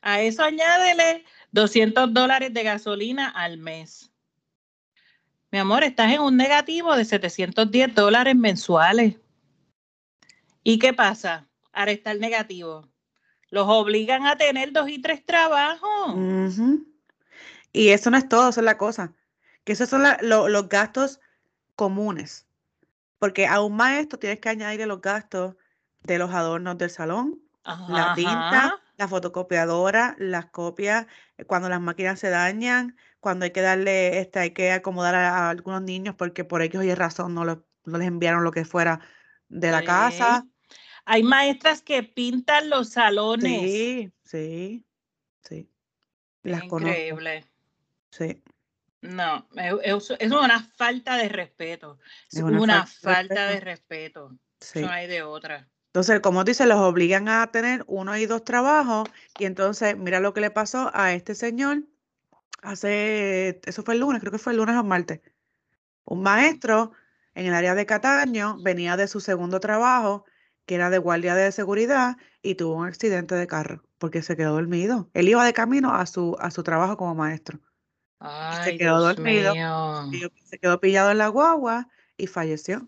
A 0.01 0.21
eso 0.21 0.43
añádele 0.43 1.23
200 1.51 2.11
dólares 2.11 2.51
de 2.51 2.63
gasolina 2.63 3.29
al 3.29 3.59
mes. 3.59 4.11
Mi 5.51 5.59
amor, 5.59 5.83
estás 5.83 6.11
en 6.11 6.21
un 6.21 6.35
negativo 6.35 6.95
de 6.95 7.05
710 7.05 7.93
dólares 7.93 8.35
mensuales. 8.35 9.17
¿Y 10.63 10.79
qué 10.79 10.93
pasa? 10.93 11.47
Ahora 11.71 11.91
está 11.91 12.09
el 12.09 12.19
negativo. 12.19 12.89
Los 13.51 13.67
obligan 13.69 14.25
a 14.25 14.35
tener 14.35 14.71
dos 14.71 14.89
y 14.89 14.99
tres 14.99 15.23
trabajos. 15.23 16.15
Y 17.71 17.89
eso 17.89 18.09
no 18.09 18.17
es 18.17 18.27
todo, 18.27 18.49
esa 18.49 18.61
es 18.61 18.65
la 18.65 18.79
cosa. 18.79 19.13
Que 19.63 19.73
esos 19.73 19.89
son 19.89 20.01
la- 20.01 20.17
lo- 20.23 20.49
los 20.49 20.67
gastos 20.69 21.19
comunes. 21.75 22.44
Porque 23.19 23.47
a 23.47 23.61
un 23.61 23.75
maestro 23.75 24.19
tienes 24.19 24.39
que 24.39 24.49
añadirle 24.49 24.85
los 24.87 25.01
gastos 25.01 25.55
de 26.03 26.17
los 26.19 26.31
adornos 26.33 26.77
del 26.77 26.89
salón, 26.89 27.41
la 27.87 28.13
tinta, 28.13 28.57
Ajá. 28.65 28.81
la 28.97 29.07
fotocopiadora, 29.07 30.15
las 30.19 30.47
copias, 30.47 31.07
eh, 31.37 31.45
cuando 31.45 31.69
las 31.69 31.81
máquinas 31.81 32.19
se 32.19 32.29
dañan, 32.29 32.95
cuando 33.19 33.45
hay 33.45 33.51
que 33.51 33.61
darle, 33.61 34.19
este, 34.19 34.39
hay 34.39 34.51
que 34.51 34.71
acomodar 34.71 35.15
a, 35.15 35.47
a 35.47 35.49
algunos 35.49 35.81
niños 35.81 36.15
porque 36.15 36.43
por 36.45 36.61
X 36.61 36.79
o 36.79 36.83
Y 36.83 36.93
razón 36.93 37.33
no, 37.33 37.43
lo- 37.45 37.65
no 37.85 37.97
les 37.97 38.07
enviaron 38.07 38.43
lo 38.43 38.51
que 38.51 38.65
fuera 38.65 38.99
de 39.49 39.71
la 39.71 39.83
casa. 39.83 40.45
Hay 41.05 41.23
maestras 41.23 41.81
que 41.81 42.03
pintan 42.03 42.69
los 42.69 42.89
salones. 42.89 43.71
Sí, 43.71 44.11
sí, 44.23 44.85
sí. 45.43 45.69
Las 46.43 46.63
conozco, 46.65 46.95
Increíble. 46.95 47.45
sí. 48.11 48.43
No, 49.09 49.47
es, 49.55 50.11
es- 50.19 50.31
una 50.31 50.61
falta 50.75 51.17
de 51.17 51.29
respeto. 51.29 51.99
Es 52.31 52.41
una 52.41 52.59
una 52.61 52.85
falta 52.85 53.09
de 53.09 53.15
falta 53.15 53.47
de 53.49 53.59
respeto. 53.59 54.29
respeto. 54.29 54.39
Sí. 54.59 54.79
Eso 54.79 54.87
no 54.87 54.93
hay 54.93 55.07
de 55.07 55.23
otra. 55.23 55.69
Entonces, 55.87 56.19
como 56.19 56.43
dice, 56.43 56.65
los 56.65 56.79
obligan 56.79 57.29
a 57.29 57.47
tener 57.51 57.83
uno 57.87 58.17
y 58.17 58.25
dos 58.25 58.43
trabajos. 58.43 59.07
Y 59.39 59.45
entonces, 59.45 59.95
mira 59.97 60.19
lo 60.19 60.33
que 60.33 60.41
le 60.41 60.51
pasó 60.51 60.91
a 60.93 61.13
este 61.13 61.35
señor 61.35 61.83
hace, 62.61 63.61
eso 63.65 63.83
fue 63.83 63.93
el 63.93 63.99
lunes, 64.01 64.19
creo 64.21 64.31
que 64.31 64.37
fue 64.39 64.53
el 64.53 64.57
lunes 64.57 64.75
o 64.75 64.83
martes. 64.83 65.21
Un 66.03 66.21
maestro 66.23 66.91
en 67.33 67.45
el 67.47 67.53
área 67.53 67.75
de 67.75 67.85
Cataño 67.85 68.57
venía 68.61 68.97
de 68.97 69.07
su 69.07 69.19
segundo 69.19 69.59
trabajo, 69.59 70.25
que 70.65 70.75
era 70.75 70.89
de 70.89 70.97
guardia 70.97 71.35
de 71.35 71.51
seguridad, 71.51 72.17
y 72.41 72.55
tuvo 72.55 72.75
un 72.75 72.87
accidente 72.87 73.35
de 73.35 73.47
carro 73.47 73.83
porque 73.97 74.21
se 74.21 74.35
quedó 74.35 74.53
dormido. 74.53 75.09
Él 75.13 75.29
iba 75.29 75.45
de 75.45 75.53
camino 75.53 75.93
a 75.93 76.05
su, 76.05 76.35
a 76.39 76.51
su 76.51 76.63
trabajo 76.63 76.97
como 76.97 77.15
maestro. 77.15 77.59
Y 78.21 78.55
se 78.63 78.69
Ay, 78.71 78.77
quedó 78.77 78.99
Dios 79.01 79.15
dormido, 79.15 79.53
mío. 79.53 80.31
se 80.45 80.59
quedó 80.59 80.79
pillado 80.79 81.11
en 81.11 81.17
la 81.17 81.27
guagua 81.27 81.89
y 82.17 82.27
falleció. 82.27 82.87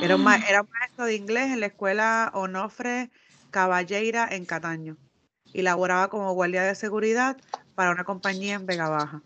Era 0.00 0.16
un, 0.16 0.22
ma- 0.22 0.36
era 0.48 0.62
un 0.62 0.68
maestro 0.70 1.04
de 1.06 1.14
inglés 1.14 1.52
en 1.52 1.60
la 1.60 1.66
escuela 1.66 2.30
Onofre 2.34 3.10
Caballeira 3.50 4.28
en 4.30 4.44
Cataño 4.44 4.96
y 5.52 5.62
laboraba 5.62 6.08
como 6.08 6.32
guardia 6.34 6.62
de 6.62 6.74
seguridad 6.74 7.36
para 7.74 7.90
una 7.90 8.04
compañía 8.04 8.54
en 8.54 8.66
Vega 8.66 8.88
Baja. 8.88 9.22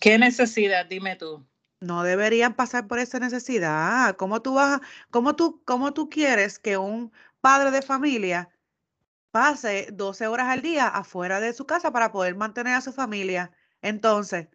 ¿Qué 0.00 0.18
necesidad? 0.18 0.86
Dime 0.86 1.16
tú. 1.16 1.44
No 1.80 2.02
deberían 2.02 2.54
pasar 2.54 2.86
por 2.86 2.98
esa 2.98 3.18
necesidad. 3.18 4.16
¿Cómo 4.16 4.40
tú 4.40 4.54
vas, 4.54 4.80
cómo 5.10 5.36
tú, 5.36 5.62
cómo 5.64 5.92
tú 5.92 6.08
quieres 6.08 6.58
que 6.58 6.76
un 6.78 7.12
padre 7.40 7.70
de 7.70 7.82
familia 7.82 8.48
pase 9.30 9.88
12 9.92 10.26
horas 10.26 10.48
al 10.48 10.62
día 10.62 10.88
afuera 10.88 11.40
de 11.40 11.52
su 11.52 11.66
casa 11.66 11.92
para 11.92 12.12
poder 12.12 12.34
mantener 12.36 12.74
a 12.74 12.80
su 12.80 12.92
familia? 12.92 13.50
Entonces, 13.86 14.48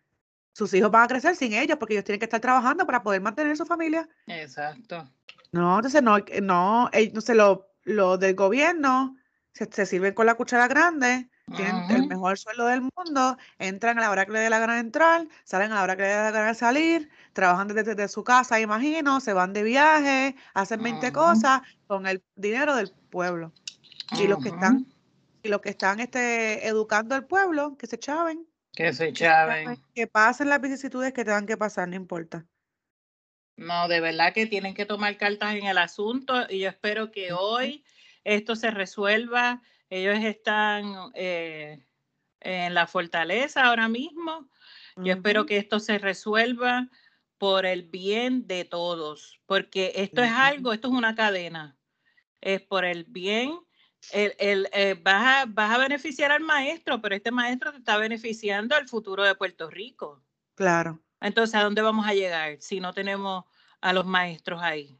sus 0.54 0.74
hijos 0.74 0.92
van 0.92 1.04
a 1.04 1.08
crecer 1.08 1.36
sin 1.36 1.54
ellos 1.54 1.78
porque 1.78 1.94
ellos 1.96 2.04
tienen 2.06 2.20
que 2.20 2.26
estar 2.26 2.42
trabajando 2.42 2.86
para 2.86 3.04
poder 3.04 3.22
mantener 3.22 3.56
su 3.58 3.66
familia. 3.66 4.10
Exacto. 4.28 5.10
No, 5.52 5.78
entonces 5.78 6.04
no, 6.04 6.18
eh, 6.18 6.42
no, 6.42 6.90
entonces 6.94 7.36
lo, 7.36 7.72
lo 7.84 8.18
del 8.18 8.36
gobierno 8.36 9.16
se, 9.54 9.70
se 9.72 9.86
sirven 9.86 10.14
con 10.14 10.26
la 10.26 10.36
cuchara 10.36 10.68
grande, 10.68 11.30
tienen 11.54 11.86
el 11.90 12.06
mejor 12.08 12.38
sueldo 12.38 12.66
del 12.68 12.82
mundo, 12.82 13.38
entran 13.58 13.98
a 13.98 14.02
la 14.02 14.12
hora 14.12 14.26
que 14.26 14.32
le 14.34 14.40
dé 14.40 14.50
la 14.50 14.60
gana 14.60 14.80
entrar, 14.80 15.28
salen 15.44 15.72
a 15.72 15.76
la 15.76 15.84
hora 15.84 15.96
que 15.98 16.04
le 16.04 16.10
dé 16.10 16.16
la 16.16 16.32
gana 16.32 16.48
de 16.48 16.56
salir, 16.56 17.10
trabajan 17.34 17.68
desde, 17.68 17.84
desde 17.96 18.08
su 18.08 18.24
casa, 18.24 18.60
imagino, 18.60 19.20
se 19.20 19.34
van 19.34 19.54
de 19.54 19.64
viaje, 19.64 20.36
hacen 20.54 20.82
20 20.84 21.08
Ujú. 21.08 21.14
cosas 21.14 21.62
con 21.88 22.08
el 22.08 22.24
dinero 22.36 22.76
del 22.76 22.92
pueblo. 23.10 23.54
Y 24.18 24.28
los 24.28 24.42
que 24.42 24.50
están, 24.50 24.86
y 25.44 25.50
los 25.50 25.62
que 25.62 25.70
están 25.70 26.00
este, 26.00 26.68
educando 26.68 27.16
al 27.16 27.26
pueblo, 27.28 27.78
que 27.78 27.88
se 27.88 27.98
chaven, 28.00 28.48
Que 28.74 28.94
se 28.94 29.12
chaven, 29.12 29.78
que 29.94 30.08
pasen 30.08 30.50
las 30.50 30.62
vicisitudes 30.62 31.13
que 31.13 31.25
tengan 31.25 31.46
que 31.46 31.58
pasar, 31.58 31.88
no 31.88 31.96
importa. 31.96 32.46
No, 33.58 33.88
de 33.88 34.00
verdad 34.00 34.34
que 34.34 34.48
tienen 34.48 34.74
que 34.74 34.86
tomar 34.86 35.18
cartas 35.18 35.56
en 35.56 35.66
el 35.66 35.78
asunto 35.78 36.48
y 36.50 36.60
yo 36.60 36.70
espero 36.70 37.12
que 37.12 37.34
hoy 37.34 37.84
esto 38.24 38.56
se 38.56 38.72
resuelva. 38.72 39.62
Ellos 39.90 40.18
están 40.24 41.12
eh, 41.13 41.84
en 42.40 42.74
la 42.74 42.88
fortaleza 42.88 43.66
ahora 43.66 43.88
mismo. 43.88 44.50
Yo 44.98 45.13
espero 45.13 45.46
que 45.46 45.58
esto 45.58 45.80
se 45.80 45.98
resuelva 46.00 46.90
por 47.38 47.66
el 47.66 47.84
bien 47.84 48.46
de 48.46 48.66
todos, 48.66 49.40
porque 49.46 49.94
esto 49.96 50.22
es 50.22 50.32
algo, 50.32 50.74
esto 50.74 50.90
es 50.90 50.94
una 50.94 51.16
cadena. 51.16 51.78
Es 52.42 52.62
por 52.62 52.84
el 52.86 53.06
bien. 53.06 53.58
El, 54.12 54.34
el, 54.39 54.70
eh, 54.74 55.00
vas, 55.01 55.43
a, 55.43 55.46
vas 55.48 55.72
a 55.72 55.77
beneficiar 55.77 56.31
al 56.31 56.41
maestro, 56.41 57.01
pero 57.01 57.15
este 57.15 57.31
maestro 57.31 57.72
te 57.72 57.77
está 57.77 57.98
beneficiando 57.98 58.75
al 58.75 58.88
futuro 58.88 59.24
de 59.24 59.36
Puerto 59.36 59.70
Rico. 59.70 60.24
Claro. 60.55 61.00
Entonces, 61.22 61.55
¿a 61.55 61.63
dónde 61.63 61.81
vamos 61.81 62.08
a 62.08 62.13
llegar 62.13 62.58
si 62.60 62.79
no 62.79 62.93
tenemos 62.93 63.46
a 63.79 63.93
los 63.93 64.05
maestros 64.05 64.62
ahí? 64.62 65.00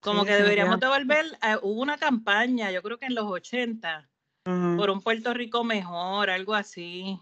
Como 0.00 0.20
Sí, 0.22 0.28
que 0.28 0.34
deberíamos 0.34 0.80
de 0.80 0.86
definitivamente. 0.86 1.26
volver, 1.26 1.38
a- 1.40 1.58
hubo 1.62 1.80
una 1.80 1.98
campaña, 1.98 2.70
yo 2.70 2.82
creo 2.82 2.98
que 2.98 3.06
en 3.06 3.14
los 3.14 3.24
80, 3.24 4.08
Ujú. 4.46 4.76
por 4.76 4.90
un 4.90 5.00
Puerto 5.00 5.34
Rico 5.34 5.64
mejor, 5.64 6.30
algo 6.30 6.54
así. 6.54 7.18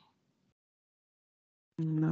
No, 1.76 2.10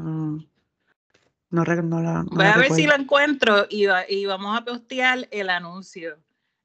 no, 1.51 1.65
no 1.65 1.65
la, 2.03 2.23
no 2.23 2.29
Voy 2.31 2.47
a 2.47 2.57
ver 2.57 2.73
si 2.73 2.87
lo 2.87 2.95
encuentro 2.95 3.67
y, 3.69 3.87
y 4.09 4.27
vamos 4.27 4.57
a 4.57 4.65
postear 4.65 5.29
el 5.31 5.51
anuncio. 5.51 6.19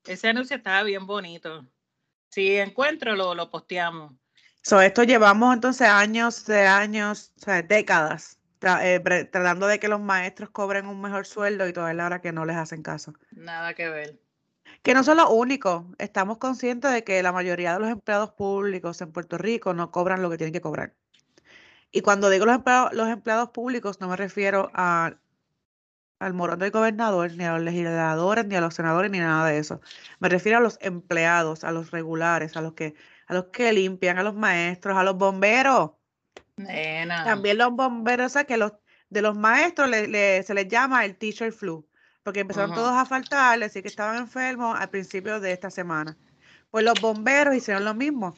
Ese 0.06 0.30
anuncio 0.30 0.58
estaba 0.58 0.84
bien 0.84 1.06
bonito. 1.06 1.66
Si 2.32 2.58
encuentro, 2.58 3.16
lo, 3.16 3.36
lo 3.36 3.50
posteamos. 3.50 4.14
So, 4.64 4.82
esto 4.82 5.04
llevamos 5.04 5.54
entonces 5.54 5.88
años 5.88 6.46
de 6.46 6.66
años, 6.68 7.34
o 7.38 7.46
sea, 7.46 7.62
décadas 7.62 8.40
eh, 8.64 9.00
tratando 9.32 9.66
de 9.66 9.80
que 9.80 9.88
los 9.88 10.00
maestros 10.00 10.52
cobren 10.52 10.86
un 10.86 11.02
mejor 11.02 11.26
sueldo 11.26 11.68
y 11.68 11.74
toda 11.74 11.94
la 11.94 12.06
hora 12.06 12.22
que 12.22 12.32
no 12.32 12.46
les 12.46 12.56
hacen 12.56 12.84
caso. 12.84 13.14
Nada 13.32 13.74
que 13.74 13.90
ver. 13.90 14.20
Que 14.84 14.94
no 14.94 15.04
son 15.04 15.18
los 15.18 15.30
únicos. 15.32 15.84
Estamos 15.98 16.38
conscientes 16.38 16.92
de 16.92 17.04
que 17.04 17.24
la 17.24 17.32
mayoría 17.32 17.74
de 17.74 17.80
los 17.80 17.90
empleados 17.90 18.32
públicos 18.34 19.02
en 19.02 19.12
Puerto 19.12 19.40
Rico 19.40 19.74
no 19.74 19.90
cobran 19.90 20.22
lo 20.22 20.30
que 20.30 20.38
tienen 20.38 20.54
que 20.54 20.62
cobrar. 20.62 20.94
Y 21.92 22.02
cuando 22.02 22.30
digo 22.30 22.46
los 22.46 22.56
empleados, 22.56 22.94
los 22.94 23.10
empleados 23.10 23.50
públicos, 23.50 24.00
no 24.00 24.08
me 24.08 24.16
refiero 24.16 24.70
a, 24.76 25.16
al 26.22 26.34
morón 26.36 26.60
del 26.60 26.70
gobernador, 26.70 27.32
ni 27.36 27.44
a 27.46 27.54
los 27.54 27.64
legisladores, 27.64 28.46
ni 28.46 28.56
a 28.56 28.62
los 28.62 28.76
senadores, 28.76 29.10
ni 29.10 29.18
nada 29.18 29.48
de 29.48 29.58
eso. 29.58 29.82
Me 30.20 30.30
refiero 30.30 30.60
a 30.60 30.62
los 30.62 30.78
empleados, 30.80 31.64
a 31.64 31.72
los 31.72 31.90
regulares, 31.90 32.56
a 32.56 32.62
los 32.62 32.74
que, 32.74 32.94
a 33.26 33.34
los 33.34 33.46
que 33.46 33.74
limpian, 33.74 34.20
a 34.20 34.24
los 34.24 34.36
maestros, 34.36 34.96
a 34.96 35.04
los 35.04 35.18
bomberos. 35.18 35.94
También 37.26 37.58
los 37.58 37.72
bomberos, 37.72 38.28
o 38.28 38.30
sea, 38.30 38.44
que 38.44 38.58
los, 38.58 38.74
de 39.10 39.24
los 39.24 39.36
maestros 39.36 39.90
se 39.90 40.54
les 40.54 40.68
llama 40.68 41.06
el 41.06 41.16
teacher 41.16 41.52
flu, 41.52 41.88
porque 42.22 42.42
empezaron 42.42 42.76
todos 42.76 42.94
a 42.94 43.04
faltar, 43.06 43.58
decir 43.58 43.82
que 43.82 43.88
estaban 43.88 44.18
enfermos 44.18 44.80
al 44.80 44.92
principio 44.92 45.40
de 45.40 45.52
esta 45.52 45.72
semana. 45.72 46.16
Pues 46.70 46.86
los 46.86 47.02
bomberos 47.02 47.56
hicieron 47.56 47.84
lo 47.84 47.96
mismo. 47.96 48.36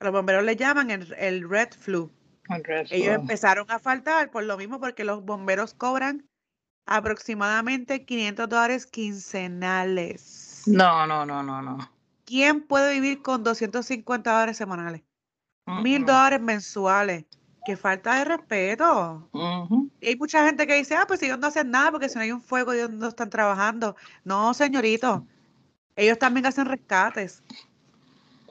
A 0.00 0.04
los 0.04 0.12
bomberos 0.14 0.42
les 0.42 0.56
llaman 0.56 0.90
el, 0.90 1.14
el 1.18 1.46
red 1.46 1.68
flu. 1.78 2.10
Ellos 2.90 3.14
empezaron 3.14 3.70
a 3.70 3.78
faltar 3.78 4.30
por 4.30 4.44
lo 4.44 4.56
mismo 4.56 4.80
porque 4.80 5.04
los 5.04 5.22
bomberos 5.22 5.74
cobran 5.74 6.26
aproximadamente 6.86 8.04
500 8.04 8.48
dólares 8.48 8.86
quincenales. 8.86 10.62
No, 10.66 11.06
no, 11.06 11.26
no, 11.26 11.42
no, 11.42 11.60
no. 11.60 11.90
¿Quién 12.24 12.62
puede 12.62 12.94
vivir 12.94 13.22
con 13.22 13.44
250 13.44 14.30
dólares 14.30 14.56
semanales? 14.56 15.02
Mil 15.82 16.04
dólares 16.04 16.40
mensuales. 16.40 17.24
Qué 17.64 17.76
falta 17.76 18.14
de 18.18 18.24
respeto. 18.24 19.28
Y 20.00 20.06
hay 20.06 20.16
mucha 20.16 20.46
gente 20.46 20.66
que 20.66 20.74
dice, 20.74 20.94
ah, 20.94 21.04
pues 21.06 21.22
ellos 21.22 21.38
no 21.38 21.48
hacen 21.48 21.70
nada 21.70 21.90
porque 21.90 22.08
si 22.08 22.14
no 22.14 22.20
hay 22.20 22.30
un 22.30 22.40
fuego, 22.40 22.72
ellos 22.72 22.90
no 22.90 23.08
están 23.08 23.30
trabajando. 23.30 23.96
No, 24.24 24.54
señorito. 24.54 25.26
Ellos 25.96 26.18
también 26.18 26.46
hacen 26.46 26.66
rescates. 26.66 27.42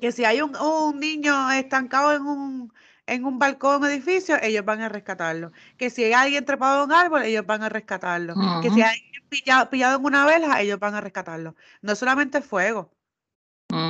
Que 0.02 0.12
si 0.12 0.26
hay 0.26 0.42
un, 0.42 0.56
un 0.58 1.00
niño 1.00 1.52
estancado 1.52 2.14
en 2.14 2.24
un 2.24 2.74
en 3.08 3.26
un 3.26 3.40
balcón 3.40 3.84
o 3.84 3.88
edificio, 3.88 4.38
ellos 4.42 4.66
van 4.66 4.82
a 4.82 4.90
rescatarlo. 4.90 5.52
Que 5.78 5.90
si 5.90 6.04
hay 6.04 6.14
alguien 6.14 6.46
trepado 6.46 6.84
en 6.84 6.90
un 6.90 6.96
árbol, 6.96 7.24
ellos 7.24 7.46
van 7.46 7.64
a 7.64 7.70
rescatarlo. 7.70 8.34
Que 8.62 8.70
si 8.72 8.82
hay 8.82 9.00
alguien 9.00 9.24
pillado, 9.70 9.98
en 9.98 10.06
una 10.06 10.26
verja, 10.26 10.62
ellos 10.62 10.80
van 10.80 10.96
a 10.96 11.02
rescatarlo. 11.02 11.56
No 11.82 11.96
solamente 11.96 12.42
fuego. 12.42 12.92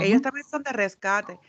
Ellos 0.02 0.22
también 0.22 0.46
son 0.48 0.64
de 0.64 0.72
rescate. 0.72 1.40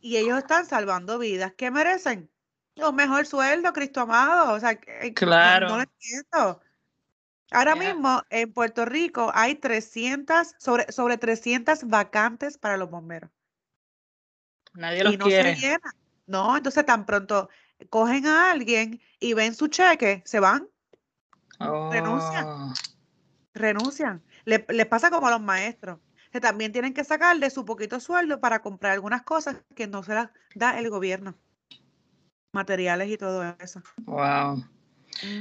Y 0.00 0.16
ellos 0.16 0.38
están 0.38 0.66
salvando 0.66 1.18
vidas. 1.18 1.52
¿Qué 1.56 1.70
merecen? 1.70 2.30
Un 2.76 2.94
mejor 2.94 3.26
sueldo, 3.26 3.72
Cristo 3.72 4.00
amado. 4.00 4.52
O 4.52 4.60
sea, 4.60 4.76
claro. 5.14 5.68
no, 5.68 5.76
lo 5.76 5.82
entiendo. 5.82 6.60
Ahora 7.50 7.76
mismo 7.76 8.22
en 8.30 8.52
Puerto 8.52 8.84
Rico 8.84 9.30
hay 9.32 9.54
300, 9.54 10.56
sobre, 10.58 10.90
sobre 10.90 11.16
300 11.18 11.84
vacantes 11.84 12.58
para 12.58 12.76
los 12.76 12.90
bomberos. 12.90 13.30
Nadie 14.74 15.04
los 15.04 15.16
quiere. 15.18 15.56
No, 16.26 16.56
entonces 16.56 16.84
tan 16.86 17.06
pronto 17.06 17.48
cogen 17.90 18.26
a 18.26 18.50
alguien 18.50 19.00
y 19.20 19.34
ven 19.34 19.54
su 19.54 19.68
cheque, 19.68 20.22
se 20.24 20.40
van. 20.40 20.68
Renuncian. 21.58 22.46
Oh. 22.46 22.72
Renuncian. 23.54 24.22
Les 24.44 24.64
le 24.68 24.86
pasa 24.86 25.10
como 25.10 25.26
a 25.28 25.30
los 25.30 25.40
maestros. 25.40 25.98
Que 26.32 26.40
también 26.40 26.72
tienen 26.72 26.92
que 26.92 27.04
sacar 27.04 27.38
de 27.38 27.48
su 27.48 27.64
poquito 27.64 28.00
sueldo 28.00 28.40
para 28.40 28.60
comprar 28.60 28.92
algunas 28.92 29.22
cosas 29.22 29.62
que 29.76 29.86
no 29.86 30.02
se 30.02 30.14
las 30.14 30.30
da 30.56 30.78
el 30.80 30.90
gobierno. 30.90 31.36
Materiales 32.52 33.08
y 33.08 33.16
todo 33.16 33.44
eso. 33.60 33.80
Wow. 33.98 34.64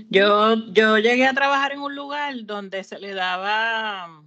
Yo, 0.10 0.54
yo 0.72 1.00
llegué 1.00 1.26
a 1.26 1.34
trabajar 1.34 1.72
en 1.72 1.80
un 1.80 1.96
lugar 1.96 2.36
donde 2.46 2.84
se 2.84 3.00
le 3.00 3.16
daba 3.16 4.24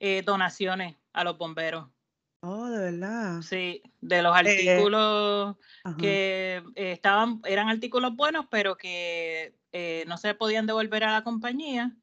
eh, 0.00 0.22
donaciones 0.22 0.96
a 1.12 1.22
los 1.22 1.38
bomberos. 1.38 1.88
Oh, 2.40 2.68
de 2.68 2.92
verdad. 2.92 3.42
Sí, 3.42 3.82
de 4.00 4.22
los 4.22 4.34
eh, 4.36 4.38
artículos 4.38 5.56
que 5.98 6.62
eh, 6.76 6.92
estaban, 6.92 7.40
eran 7.44 7.68
artículos 7.68 8.14
buenos, 8.14 8.46
pero 8.50 8.76
que 8.76 9.54
eh, 9.72 10.04
no 10.06 10.18
se 10.18 10.34
podían 10.34 10.66
devolver 10.66 11.04
a 11.04 11.12
la 11.12 11.24
compañía. 11.24 11.96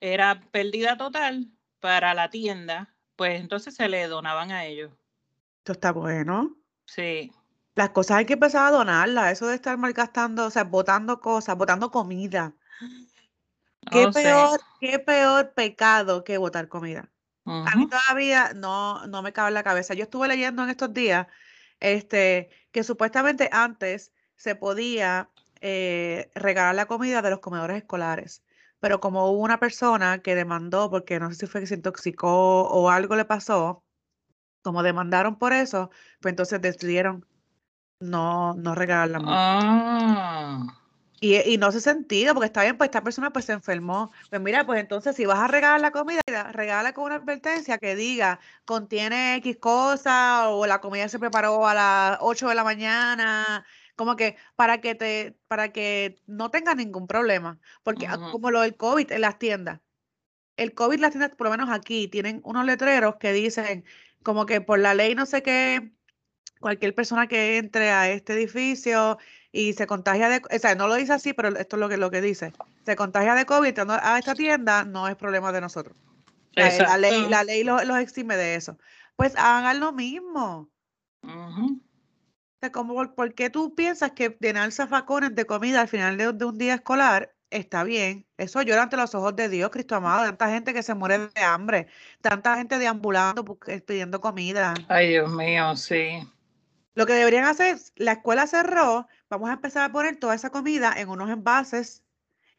Era 0.00 0.40
pérdida 0.50 0.96
total 0.96 1.48
para 1.80 2.12
la 2.12 2.28
tienda, 2.30 2.94
pues 3.14 3.40
entonces 3.40 3.74
se 3.74 3.88
le 3.88 4.08
donaban 4.08 4.50
a 4.50 4.64
ellos. 4.64 4.92
Esto 5.58 5.72
está 5.72 5.92
bueno. 5.92 6.56
Sí. 6.84 7.32
Las 7.76 7.90
cosas 7.90 8.18
hay 8.18 8.24
que 8.24 8.32
empezar 8.32 8.66
a 8.66 8.76
donarlas, 8.76 9.32
eso 9.32 9.46
de 9.46 9.54
estar 9.54 9.76
malgastando, 9.78 10.46
o 10.46 10.50
sea, 10.50 10.64
botando 10.64 11.20
cosas, 11.20 11.56
botando 11.56 11.90
comida. 11.90 12.54
Qué 13.90 14.08
peor, 14.12 14.60
qué 14.80 14.98
peor 14.98 15.52
pecado 15.54 16.24
que 16.24 16.38
botar 16.38 16.68
comida. 16.68 17.10
A 17.46 17.76
mí 17.76 17.88
todavía 17.88 18.52
no, 18.54 19.06
no 19.06 19.22
me 19.22 19.32
cabe 19.32 19.48
en 19.48 19.54
la 19.54 19.62
cabeza. 19.62 19.94
Yo 19.94 20.04
estuve 20.04 20.26
leyendo 20.26 20.64
en 20.64 20.70
estos 20.70 20.92
días 20.92 21.28
este, 21.80 22.50
que 22.72 22.82
supuestamente 22.82 23.48
antes 23.52 24.12
se 24.34 24.56
podía 24.56 25.30
eh, 25.60 26.30
regalar 26.34 26.74
la 26.74 26.86
comida 26.86 27.22
de 27.22 27.30
los 27.30 27.40
comedores 27.40 27.78
escolares, 27.78 28.42
pero 28.80 29.00
como 29.00 29.30
hubo 29.30 29.40
una 29.40 29.60
persona 29.60 30.18
que 30.18 30.34
demandó, 30.34 30.90
porque 30.90 31.20
no 31.20 31.30
sé 31.30 31.36
si 31.36 31.46
fue 31.46 31.60
que 31.60 31.66
se 31.66 31.76
intoxicó 31.76 32.62
o 32.68 32.90
algo 32.90 33.16
le 33.16 33.24
pasó, 33.24 33.84
como 34.62 34.82
demandaron 34.82 35.38
por 35.38 35.52
eso, 35.52 35.90
pues 36.20 36.32
entonces 36.32 36.60
decidieron 36.60 37.24
no, 38.00 38.54
no 38.54 38.74
regalarla 38.74 39.20
más. 39.20 39.64
Ah. 39.64 40.85
Y, 41.20 41.56
no 41.56 41.68
hace 41.68 41.80
sentido, 41.80 42.34
porque 42.34 42.46
está 42.46 42.62
bien, 42.62 42.76
pues 42.76 42.88
esta 42.88 43.02
persona 43.02 43.32
pues 43.32 43.46
se 43.46 43.52
enfermó. 43.52 44.12
Pues 44.28 44.40
mira, 44.42 44.66
pues 44.66 44.80
entonces 44.80 45.16
si 45.16 45.24
vas 45.24 45.38
a 45.38 45.48
regalar 45.48 45.80
la 45.80 45.90
comida, 45.90 46.20
regala 46.52 46.92
con 46.92 47.04
una 47.04 47.16
advertencia 47.16 47.78
que 47.78 47.96
diga, 47.96 48.38
contiene 48.66 49.36
X 49.36 49.56
cosa, 49.58 50.50
o 50.50 50.66
la 50.66 50.80
comida 50.80 51.08
se 51.08 51.18
preparó 51.18 51.66
a 51.66 51.74
las 51.74 52.18
8 52.20 52.48
de 52.48 52.54
la 52.54 52.64
mañana, 52.64 53.64
como 53.96 54.16
que 54.16 54.36
para 54.56 54.80
que 54.82 54.94
te, 54.94 55.38
para 55.48 55.72
que 55.72 56.20
no 56.26 56.50
tengas 56.50 56.76
ningún 56.76 57.06
problema. 57.06 57.58
Porque 57.82 58.06
ah, 58.06 58.18
como 58.30 58.50
lo 58.50 58.60
del 58.60 58.76
COVID 58.76 59.10
en 59.12 59.20
las 59.22 59.38
tiendas. 59.38 59.80
El 60.56 60.74
COVID, 60.74 61.00
las 61.00 61.10
tiendas, 61.12 61.30
por 61.36 61.46
lo 61.46 61.50
menos 61.50 61.70
aquí, 61.70 62.08
tienen 62.08 62.40
unos 62.44 62.64
letreros 62.66 63.16
que 63.16 63.32
dicen 63.32 63.84
como 64.22 64.46
que 64.46 64.60
por 64.60 64.78
la 64.78 64.94
ley 64.94 65.14
no 65.14 65.26
sé 65.26 65.42
qué, 65.42 65.92
cualquier 66.60 66.94
persona 66.94 67.26
que 67.28 67.58
entre 67.58 67.90
a 67.90 68.10
este 68.10 68.34
edificio 68.34 69.18
y 69.52 69.72
se 69.72 69.86
contagia 69.86 70.28
de, 70.28 70.42
o 70.54 70.58
sea, 70.58 70.74
no 70.74 70.88
lo 70.88 70.94
dice 70.94 71.12
así, 71.12 71.32
pero 71.32 71.48
esto 71.48 71.76
es 71.76 71.80
lo 71.80 71.88
que, 71.88 71.96
lo 71.96 72.10
que 72.10 72.20
dice, 72.20 72.52
se 72.84 72.96
contagia 72.96 73.34
de 73.34 73.46
COVID 73.46 73.78
a 73.90 74.18
esta 74.18 74.34
tienda, 74.34 74.84
no 74.84 75.08
es 75.08 75.16
problema 75.16 75.52
de 75.52 75.60
nosotros. 75.60 75.96
La, 76.56 76.96
ley, 76.96 77.28
la 77.28 77.44
ley 77.44 77.64
los, 77.64 77.82
exime 77.98 78.36
de 78.36 78.54
eso. 78.54 78.78
Pues 79.14 79.34
hagan 79.36 79.78
lo 79.78 79.92
mismo. 79.92 80.70
como, 82.72 83.14
¿por, 83.14 83.34
qué 83.34 83.50
tú 83.50 83.74
piensas 83.74 84.12
que 84.12 84.36
llenar 84.40 84.72
zafacones 84.72 85.34
de 85.34 85.44
comida 85.44 85.82
al 85.82 85.88
final 85.88 86.16
de, 86.16 86.28
un 86.28 86.58
día 86.58 86.74
escolar 86.74 87.34
está 87.50 87.84
bien? 87.84 88.26
Eso 88.38 88.62
llora 88.62 88.84
ante 88.84 88.96
los 88.96 89.14
ojos 89.14 89.36
de 89.36 89.50
Dios, 89.50 89.70
Cristo 89.70 89.96
amado. 89.96 90.24
Tanta 90.24 90.48
gente 90.48 90.72
que 90.72 90.82
se 90.82 90.94
muere 90.94 91.28
de 91.28 91.42
hambre, 91.42 91.88
tanta 92.22 92.56
gente 92.56 92.78
deambulando 92.78 93.44
pidiendo 93.86 94.20
comida. 94.20 94.74
Ay, 94.88 95.10
Dios 95.10 95.30
mío, 95.30 95.76
sí. 95.76 96.26
Lo 96.94 97.04
que 97.04 97.12
deberían 97.12 97.44
hacer, 97.44 97.76
la 97.96 98.12
escuela 98.12 98.46
cerró, 98.46 99.06
vamos 99.30 99.50
a 99.50 99.54
empezar 99.54 99.84
a 99.84 99.92
poner 99.92 100.16
toda 100.16 100.34
esa 100.34 100.50
comida 100.50 100.92
en 100.96 101.08
unos 101.08 101.30
envases 101.30 102.02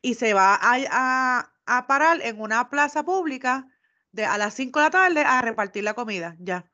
y 0.02 0.16
se 0.16 0.34
va 0.34 0.60
a, 0.62 1.86
parar 1.88 2.22
en 2.22 2.40
una 2.40 2.70
plaza 2.70 3.04
pública 3.04 3.68
de 4.12 4.26
a 4.26 4.38
las 4.38 4.54
5 4.54 4.80
de 4.80 4.86
la 4.86 4.92
tarde 4.92 5.22
a 5.22 5.42
repartir 5.42 5.84
la 5.84 5.94
comida, 5.94 6.36
ya. 6.40 6.66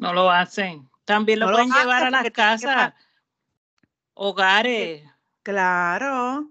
No 0.00 0.12
lo 0.12 0.30
hacen. 0.30 0.88
También 1.04 1.40
lo 1.40 1.50
pueden 1.50 1.70
llevar 1.70 2.04
a 2.04 2.10
las 2.10 2.30
casas, 2.30 2.94
hogares. 4.14 5.04
Claro. 5.42 6.50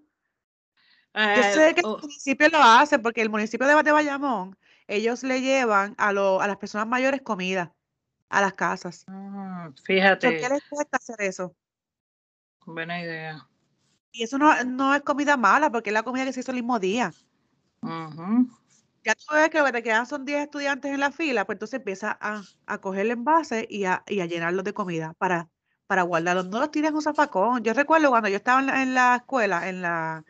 Yo 1.14 1.44
sé 1.54 1.76
que 1.76 1.82
el 1.82 1.88
municipio 1.88 2.50
lo 2.50 2.62
hace 2.62 3.00
porque 3.00 3.22
el 3.22 3.30
municipio 3.30 3.68
de 3.68 3.92
Bayamón, 3.92 4.58
ellos 4.88 5.24
le 5.24 5.42
llevan 5.42 5.96
a, 5.98 6.10
a 6.10 6.48
las 6.48 6.58
personas 6.58 6.88
mayores 6.88 7.22
comida 7.22 7.74
a 8.30 8.42
las 8.42 8.54
casas. 8.54 9.04
Mm, 9.08 9.74
fíjate. 9.84 10.32
¿Por 10.32 10.40
qué 10.40 10.50
les 10.50 10.64
cuesta 10.70 10.98
hacer 10.98 11.22
eso? 11.22 11.56
Buena 12.66 13.02
idea. 13.02 13.48
Y 14.12 14.24
eso 14.24 14.38
no, 14.38 14.64
no, 14.64 14.94
es 14.94 15.02
comida 15.02 15.38
mala, 15.38 15.72
porque 15.72 15.90
es 15.90 15.94
la 15.94 16.04
comida 16.04 16.26
que 16.26 16.34
se 16.34 16.42
hizo 16.42 16.52
el 16.52 16.58
mismo 16.58 16.80
día. 16.80 17.14
Ya 19.04 19.16
tú 19.16 19.34
ves 19.34 19.50
que 19.50 19.72
te 19.72 19.84
quedan 19.84 20.06
son 20.06 20.26
10 20.26 20.44
estudiantes 20.44 20.92
en 20.94 21.00
la 21.00 21.12
fila, 21.12 21.46
pues 21.46 21.56
entonces 21.56 21.80
empieza 21.80 22.18
a, 22.22 22.44
a 22.68 22.78
coger 22.80 23.02
el 23.02 23.12
envase 23.12 23.66
y 23.70 23.86
a, 23.86 24.04
y 24.08 24.20
a 24.20 24.26
llenarlos 24.26 24.64
de 24.64 24.74
comida 24.74 25.14
para, 25.18 25.50
para 25.88 26.04
guardarlos. 26.04 26.48
No 26.48 26.60
los 26.60 26.72
tires 26.72 26.90
en 26.90 26.96
un 26.96 27.02
zafacón. 27.02 27.64
Yo 27.64 27.74
recuerdo 27.74 28.10
cuando 28.10 28.30
yo 28.30 28.36
estaba 28.36 28.60
en 28.60 28.68
la, 28.68 28.84
en 28.84 28.94
la 28.94 29.16
escuela, 29.16 29.70
en 29.70 29.82
la, 29.82 30.24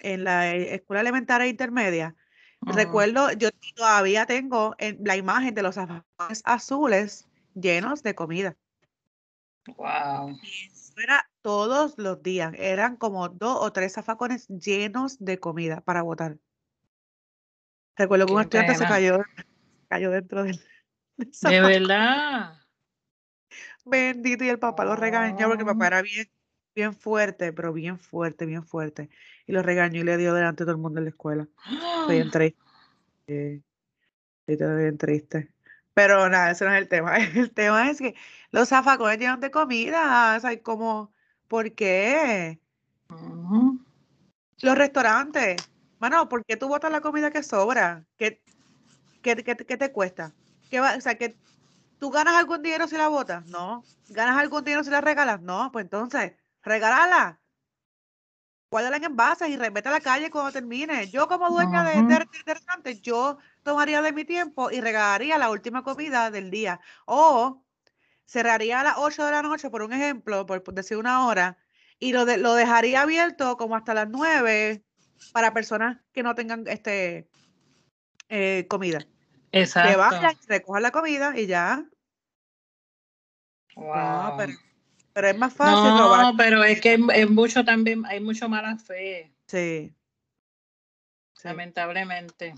en 0.00 0.24
la 0.24 0.54
escuela 0.54 1.00
elementaria 1.00 1.46
e 1.46 1.50
intermedia, 1.50 2.16
Recuerdo, 2.62 3.32
yo 3.32 3.48
todavía 3.74 4.26
tengo 4.26 4.74
la 4.78 5.16
imagen 5.16 5.54
de 5.54 5.62
los 5.62 5.76
zapatos 5.76 6.42
azules 6.44 7.26
llenos 7.54 8.02
de 8.02 8.14
comida. 8.14 8.56
Wow. 9.76 10.36
Era 10.98 11.30
todos 11.42 11.94
los 11.98 12.22
días. 12.22 12.52
Eran 12.56 12.96
como 12.96 13.28
dos 13.28 13.58
o 13.60 13.72
tres 13.72 13.94
zafacones 13.94 14.48
llenos 14.48 15.18
de 15.18 15.38
comida 15.38 15.80
para 15.80 16.02
botar. 16.02 16.38
Recuerdo 17.96 18.26
que 18.26 18.32
un 18.32 18.40
estudiante 18.40 18.74
se 18.74 18.86
cayó, 18.86 19.18
cayó 19.88 20.10
dentro 20.10 20.44
del, 20.44 20.60
De 21.42 21.60
verdad. 21.60 22.54
Bendito, 23.84 24.44
y 24.44 24.48
el 24.48 24.58
papá 24.58 24.84
lo 24.84 24.96
regañó 24.96 25.48
porque 25.48 25.62
el 25.62 25.66
papá 25.66 25.86
era 25.86 26.02
bien, 26.02 26.30
bien 26.74 26.94
fuerte, 26.94 27.52
pero 27.52 27.72
bien 27.72 27.98
fuerte, 27.98 28.46
bien 28.46 28.64
fuerte. 28.64 29.10
Y 29.46 29.52
lo 29.52 29.62
regañó 29.62 30.00
y 30.00 30.04
le 30.04 30.16
dio 30.16 30.34
delante 30.34 30.62
de 30.62 30.66
todo 30.66 30.76
el 30.76 30.82
mundo 30.82 30.98
en 30.98 31.04
la 31.04 31.10
escuela. 31.10 31.48
Estoy 32.00 32.16
bien 32.16 32.30
triste. 32.30 32.60
Sí, 33.26 34.56
bien 34.56 34.98
triste. 34.98 35.52
Pero 35.94 36.28
nada, 36.28 36.50
ese 36.52 36.64
no 36.64 36.72
es 36.72 36.80
el 36.80 36.88
tema. 36.88 37.16
El 37.34 37.50
tema 37.52 37.90
es 37.90 37.98
que 37.98 38.14
los 38.50 38.68
zafacones 38.68 39.18
llenan 39.18 39.40
de 39.40 39.50
comida. 39.50 40.36
O 40.36 40.40
sea, 40.40 40.62
como, 40.62 41.12
¿por 41.48 41.74
qué? 41.74 42.60
Los 44.60 44.78
restaurantes. 44.78 45.70
Mano, 45.98 46.28
¿por 46.28 46.44
qué 46.44 46.56
tú 46.56 46.68
botas 46.68 46.90
la 46.92 47.00
comida 47.00 47.30
que 47.30 47.42
sobra? 47.42 48.04
¿Qué, 48.16 48.42
qué, 49.22 49.36
qué, 49.36 49.56
qué 49.56 49.76
te 49.76 49.92
cuesta? 49.92 50.32
¿Qué 50.70 50.80
va, 50.80 50.94
o 50.96 51.00
sea, 51.00 51.18
que 51.18 51.36
tú 51.98 52.10
ganas 52.10 52.34
algún 52.34 52.62
dinero 52.62 52.88
si 52.88 52.96
la 52.96 53.08
botas? 53.08 53.44
No. 53.46 53.84
¿Ganas 54.08 54.38
algún 54.38 54.64
dinero 54.64 54.84
si 54.84 54.90
la 54.90 55.00
regalas? 55.00 55.40
No. 55.42 55.70
Pues 55.72 55.84
entonces, 55.84 56.32
regálala. 56.62 57.40
Guárdala 58.70 58.98
en 58.98 59.04
envases 59.04 59.48
y 59.48 59.56
vete 59.56 59.88
a 59.88 59.92
la 59.92 60.00
calle 60.00 60.30
cuando 60.30 60.52
termine. 60.52 61.08
Yo 61.08 61.26
como 61.26 61.50
dueña 61.50 61.82
de, 61.82 62.02
de, 62.02 62.26
restaurante, 62.46 63.00
yo 63.00 63.38
tomaría 63.62 64.02
de 64.02 64.12
mi 64.12 64.24
tiempo 64.24 64.70
y 64.70 64.80
regalaría 64.80 65.38
la 65.38 65.50
última 65.50 65.82
comida 65.82 66.30
del 66.30 66.50
día. 66.50 66.80
O 67.06 67.64
cerraría 68.26 68.80
a 68.80 68.84
las 68.84 68.94
8 68.98 69.24
de 69.24 69.30
la 69.32 69.42
noche, 69.42 69.70
por 69.70 69.82
un 69.82 69.92
ejemplo, 69.92 70.46
por, 70.46 70.62
decir 70.74 70.96
una 70.96 71.26
hora, 71.26 71.58
y 71.98 72.12
lo, 72.12 72.24
lo 72.24 72.54
dejaría 72.54 73.02
abierto 73.02 73.56
como 73.56 73.76
hasta 73.76 73.94
las 73.94 74.08
9 74.08 74.84
para 75.32 75.52
personas 75.52 75.98
que 76.12 76.22
no 76.22 76.34
tengan 76.34 76.64
este 76.66 77.28
eh, 78.28 78.66
comida. 78.68 79.00
Exacto. 79.52 79.90
Que 79.90 79.96
vayan, 79.96 80.36
recojan 80.48 80.82
la 80.82 80.90
comida 80.90 81.38
y 81.38 81.46
ya. 81.46 81.84
Wow. 83.76 84.36
pero, 85.14 85.28
es 85.28 85.38
más 85.38 85.52
fácil 85.54 85.76
no, 85.76 86.34
pero 86.36 86.62
es 86.64 86.80
que 86.80 86.94
en 86.94 87.34
mucho 87.34 87.64
también, 87.64 88.04
hay 88.06 88.20
mucho 88.20 88.48
mala 88.48 88.76
fe. 88.78 89.32
Sí. 89.46 89.94
Lamentablemente. 91.42 92.54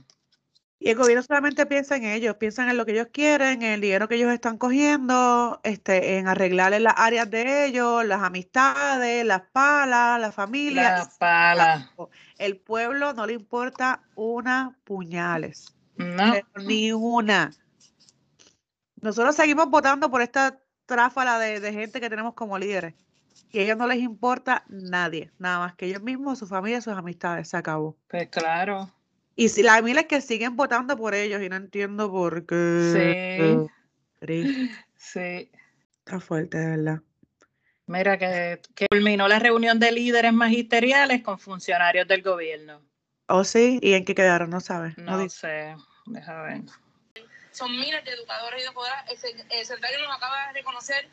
Y 0.85 0.91
el 0.91 0.97
gobierno 0.97 1.23
solamente 1.23 1.65
piensa 1.65 1.95
en 1.95 2.05
ellos, 2.05 2.35
piensan 2.39 2.69
en 2.69 2.77
lo 2.77 2.85
que 2.85 2.91
ellos 2.91 3.07
quieren, 3.13 3.63
en 3.63 3.75
el 3.75 3.81
dinero 3.81 4.09
que 4.09 4.17
ellos 4.17 4.33
están 4.33 4.59
cogiendo, 4.59 5.61
este, 5.63 6.19
en 6.19 6.27
arreglarle 6.27 6.81
las 6.81 6.95
áreas 6.97 7.31
de 7.31 7.67
ellos, 7.67 8.05
las 8.05 8.21
amistades, 8.21 9.25
las 9.25 9.43
palas, 9.53 10.21
la 10.21 10.33
familia. 10.33 10.91
Las 10.91 11.19
palas. 11.19 11.89
El 12.37 12.57
pueblo 12.57 13.13
no 13.13 13.27
le 13.27 13.35
importa 13.35 14.03
una 14.17 14.77
puñales. 14.83 15.73
No. 15.95 16.35
Ni 16.57 16.91
una. 16.91 17.53
Nosotros 19.01 19.37
seguimos 19.37 19.71
votando 19.71 20.11
por 20.11 20.21
esta 20.21 20.59
tráfala 20.87 21.39
de, 21.39 21.61
de, 21.61 21.73
gente 21.73 22.01
que 22.01 22.11
tenemos 22.11 22.35
como 22.35 22.59
líderes. 22.59 22.95
Y 23.53 23.61
a 23.61 23.63
ellos 23.63 23.77
no 23.77 23.87
les 23.87 24.01
importa 24.01 24.65
nadie, 24.67 25.31
nada 25.39 25.61
más 25.61 25.77
que 25.77 25.87
ellos 25.87 26.03
mismos, 26.03 26.41
su 26.41 26.49
familia, 26.49 26.81
sus 26.81 26.95
amistades. 26.95 27.51
Se 27.51 27.57
acabó. 27.57 27.97
Pues 28.09 28.29
claro. 28.31 28.91
Y 29.35 29.49
si 29.49 29.63
la 29.63 29.81
miles 29.83 30.07
que 30.07 30.21
siguen 30.21 30.57
votando 30.57 30.97
por 30.97 31.15
ellos 31.15 31.43
y 31.43 31.49
no 31.49 31.57
entiendo 31.57 32.11
por 32.11 32.47
qué. 32.47 33.69
Sí. 34.21 34.69
Sí. 34.97 35.51
Está 35.99 36.21
fuerte, 36.21 36.59
de 36.59 36.77
verdad. 36.77 37.01
Mira, 37.87 38.17
que, 38.17 38.63
que, 38.77 38.87
culminó 38.89 39.27
la 39.27 39.41
reunión 39.41 39.81
de 39.81 39.91
líderes 39.91 40.33
magisteriales 40.33 41.23
con 41.23 41.41
funcionarios 41.41 42.07
del 42.07 42.23
gobierno. 42.23 42.81
¿Oh, 43.27 43.43
sí? 43.43 43.81
¿Y 43.83 43.95
en 43.95 44.05
qué 44.05 44.15
quedaron? 44.15 44.51
No 44.51 44.61
sabes. 44.61 44.97
No, 44.97 45.17
no 45.17 45.29
sé. 45.29 45.75
Deja 46.07 46.43
ver. 46.43 46.61
Son 47.51 47.71
miles 47.73 48.05
de 48.05 48.13
educadores 48.13 48.63
y 48.63 48.65
educadoras. 48.65 49.05
El 49.11 49.67
secretario 49.67 50.07
nos 50.07 50.17
acaba 50.17 50.47
de 50.47 50.53
reconocer 50.53 51.09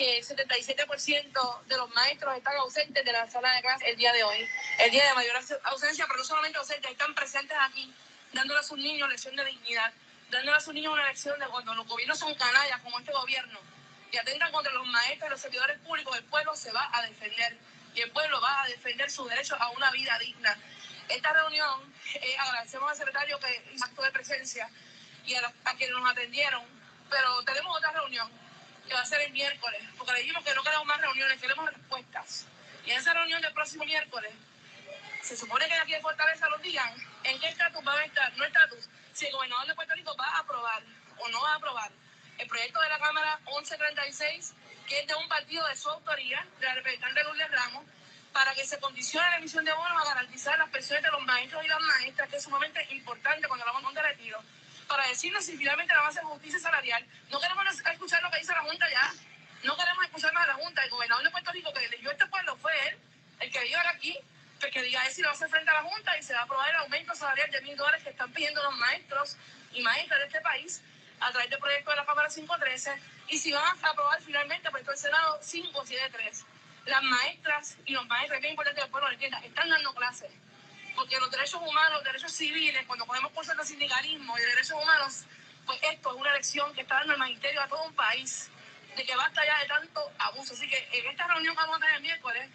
que 0.00 0.16
el 0.16 0.24
77% 0.24 1.62
de 1.66 1.76
los 1.76 1.90
maestros 1.90 2.34
están 2.34 2.56
ausentes 2.56 3.04
de 3.04 3.12
la 3.12 3.30
sala 3.30 3.52
de 3.52 3.60
clase 3.60 3.90
el 3.90 3.98
día 3.98 4.10
de 4.14 4.24
hoy, 4.24 4.48
el 4.78 4.90
día 4.90 5.04
de 5.04 5.12
mayor 5.12 5.36
ausencia, 5.64 6.06
pero 6.06 6.20
no 6.20 6.24
solamente 6.24 6.56
ausentes, 6.56 6.90
están 6.90 7.14
presentes 7.14 7.54
aquí, 7.60 7.92
dándole 8.32 8.60
a 8.60 8.62
sus 8.62 8.78
niños 8.78 9.10
lección 9.10 9.36
de 9.36 9.44
dignidad, 9.44 9.92
dándole 10.30 10.56
a 10.56 10.60
sus 10.60 10.72
niños 10.72 10.94
una 10.94 11.06
lección 11.06 11.38
de 11.38 11.44
cuando 11.48 11.74
los 11.74 11.86
gobiernos 11.86 12.18
son 12.18 12.34
canallas, 12.34 12.80
como 12.80 12.98
este 12.98 13.12
gobierno, 13.12 13.60
y 14.10 14.16
atentan 14.16 14.50
contra 14.52 14.72
los 14.72 14.86
maestros 14.86 15.28
y 15.28 15.30
los 15.32 15.40
servidores 15.42 15.78
públicos, 15.80 16.16
el 16.16 16.24
pueblo 16.24 16.56
se 16.56 16.72
va 16.72 16.88
a 16.94 17.02
defender, 17.02 17.58
y 17.94 18.00
el 18.00 18.10
pueblo 18.10 18.40
va 18.40 18.62
a 18.62 18.68
defender 18.68 19.10
su 19.10 19.26
derecho 19.28 19.54
a 19.60 19.68
una 19.68 19.90
vida 19.90 20.18
digna. 20.18 20.56
Esta 21.10 21.30
reunión, 21.34 21.94
eh, 22.14 22.36
agradecemos 22.38 22.90
al 22.90 22.96
secretario 22.96 23.38
que 23.38 23.70
hizo 23.74 23.84
acto 23.84 24.00
de 24.00 24.12
presencia 24.12 24.66
y 25.26 25.34
a, 25.34 25.52
a 25.64 25.76
quienes 25.76 25.94
nos 25.94 26.10
atendieron, 26.10 26.64
pero 27.10 27.44
tenemos 27.44 27.76
otra 27.76 27.92
reunión 27.92 28.40
que 28.90 28.96
va 28.96 29.02
a 29.02 29.06
ser 29.06 29.20
el 29.20 29.32
miércoles, 29.32 29.80
porque 29.96 30.12
le 30.14 30.18
dijimos 30.18 30.42
que 30.44 30.52
no 30.52 30.64
queremos 30.64 30.84
más 30.84 31.00
reuniones, 31.00 31.40
queremos 31.40 31.72
respuestas. 31.72 32.46
Y 32.84 32.90
en 32.90 32.98
esa 32.98 33.14
reunión 33.14 33.40
del 33.40 33.52
próximo 33.52 33.84
miércoles, 33.84 34.32
se 35.22 35.36
supone 35.36 35.68
que 35.68 35.74
aquí 35.74 35.94
en 35.94 36.02
Fortaleza 36.02 36.48
nos 36.48 36.60
digan 36.60 36.92
en 37.22 37.38
qué 37.38 37.48
estatus 37.50 37.86
va 37.86 37.94
a 37.94 38.04
estar, 38.04 38.36
no 38.36 38.44
estatus, 38.44 38.88
si 39.12 39.26
el 39.26 39.32
gobernador 39.32 39.68
de 39.68 39.74
Puerto 39.76 39.94
Rico 39.94 40.16
va 40.18 40.26
a 40.26 40.38
aprobar 40.40 40.82
o 41.18 41.28
no 41.28 41.40
va 41.40 41.52
a 41.52 41.54
aprobar 41.54 41.92
el 42.38 42.48
proyecto 42.48 42.80
de 42.80 42.88
la 42.88 42.98
Cámara 42.98 43.38
1136, 43.46 44.54
que 44.88 44.98
es 44.98 45.06
de 45.06 45.14
un 45.14 45.28
partido 45.28 45.64
de 45.68 45.76
su 45.76 45.88
autoría, 45.88 46.44
de 46.58 46.66
la 46.66 46.74
representante 46.74 47.22
Lourdes 47.22 47.50
Ramos, 47.52 47.84
para 48.32 48.54
que 48.54 48.66
se 48.66 48.80
condicione 48.80 49.30
la 49.30 49.36
emisión 49.36 49.64
de 49.64 49.72
bonos 49.72 50.02
a 50.02 50.14
garantizar 50.14 50.58
las 50.58 50.70
pensiones 50.70 51.04
de 51.04 51.10
los 51.12 51.22
maestros 51.22 51.64
y 51.64 51.68
las 51.68 51.80
maestras, 51.80 52.28
que 52.28 52.36
es 52.38 52.42
sumamente 52.42 52.84
importante 52.90 53.46
cuando 53.46 53.64
hablamos 53.68 53.94
de 53.94 54.02
retiro 54.02 54.42
para 54.90 55.06
decirnos 55.06 55.44
si 55.44 55.56
finalmente 55.56 55.94
la 55.94 56.02
va 56.02 56.08
a 56.08 56.24
justicia 56.26 56.58
salarial. 56.58 57.06
No 57.30 57.40
queremos 57.40 57.64
escuchar 57.92 58.20
lo 58.24 58.30
que 58.30 58.38
dice 58.38 58.52
la 58.52 58.62
Junta 58.62 58.90
ya. 58.90 59.14
No 59.62 59.76
queremos 59.76 60.04
El 60.84 60.90
gobernador 60.90 61.24
de 61.24 61.30
Puerto 61.30 61.52
Rico 61.52 61.72
que 61.72 61.84
eligió 61.84 62.10
este 62.10 62.26
pueblo 62.26 62.56
fue 62.56 62.72
él, 62.88 62.98
el 63.40 63.52
que 63.52 63.60
vive 63.60 63.76
aquí, 63.88 64.18
pues 64.58 64.72
que 64.72 64.82
diga 64.82 65.04
si 65.10 65.22
a 65.22 65.30
hacer 65.30 65.48
frente 65.48 65.70
a 65.70 65.74
la 65.74 65.82
Junta 65.82 66.16
y 66.18 66.22
se 66.22 66.32
va 66.32 66.40
a 66.40 66.42
aprobar 66.42 66.68
el 66.70 66.76
aumento 66.76 67.14
salarial 67.14 67.50
de 67.50 67.60
mil 67.62 67.76
dólares 67.76 68.02
que 68.02 68.10
están 68.10 68.32
pidiendo 68.32 68.62
los 68.62 68.74
maestros 68.76 69.36
y 69.72 69.82
maestras 69.82 70.20
de 70.20 70.26
este 70.26 70.40
país 70.40 70.82
a 71.20 71.30
través 71.30 71.50
del 71.50 71.58
proyecto 71.58 71.90
de 71.90 71.96
la 71.96 72.06
Cámara 72.06 72.28
513 72.28 72.92
y 73.28 73.38
si 73.38 73.52
van 73.52 73.64
a 73.64 73.88
aprobar 73.88 74.20
finalmente 74.22 74.70
por 74.70 74.80
el 74.80 74.96
Senado 74.96 75.40
573. 75.40 76.44
Las 76.86 77.02
maestras 77.02 77.76
y 77.84 77.92
los 77.92 78.06
maestros, 78.06 78.42
es 78.42 78.50
importante 78.50 78.80
que 78.80 78.84
el 78.86 78.90
pueblo 78.90 79.08
lo 79.08 79.14
entienda, 79.14 79.38
están 79.40 79.68
dando 79.68 79.94
clases 79.94 80.30
porque 81.00 81.18
los 81.18 81.30
derechos 81.30 81.60
humanos, 81.62 81.94
los 81.94 82.04
derechos 82.04 82.32
civiles, 82.32 82.84
cuando 82.86 83.06
podemos 83.06 83.32
cursos 83.32 83.56
de 83.56 83.64
sindicalismo 83.64 84.36
y 84.36 84.40
de 84.40 84.46
derechos 84.48 84.82
humanos, 84.82 85.24
pues 85.64 85.78
esto 85.82 86.10
es 86.10 86.16
una 86.16 86.32
lección 86.34 86.74
que 86.74 86.82
está 86.82 86.96
dando 86.96 87.14
el 87.14 87.18
magisterio 87.18 87.62
a 87.62 87.68
todo 87.68 87.84
un 87.84 87.94
país 87.94 88.50
de 88.96 89.04
que 89.04 89.16
basta 89.16 89.44
ya 89.44 89.58
de 89.58 89.66
tanto 89.66 90.12
abuso. 90.18 90.54
Así 90.54 90.68
que 90.68 90.88
en 90.92 91.06
esta 91.06 91.26
reunión 91.26 91.54
que 91.54 91.60
vamos 91.62 91.76
a 91.76 91.80
tener 91.80 91.96
el 91.96 92.02
miércoles, 92.02 92.50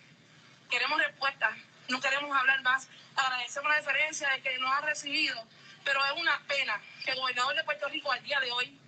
queremos 0.69 0.99
respuestas, 0.99 1.55
no 1.87 1.99
queremos 1.99 2.35
hablar 2.37 2.61
más. 2.61 2.87
Agradecemos 3.15 3.69
la 3.69 3.77
diferencia 3.77 4.29
de 4.29 4.41
que 4.41 4.57
nos 4.57 4.71
ha 4.71 4.81
recibido, 4.81 5.47
pero 5.83 6.03
es 6.05 6.11
una 6.13 6.39
pena 6.47 6.81
que 7.03 7.11
el 7.11 7.17
gobernador 7.17 7.55
de 7.55 7.63
Puerto 7.63 7.87
Rico 7.89 8.11
al 8.11 8.23
día 8.23 8.39
de 8.39 8.51
hoy 8.51 8.79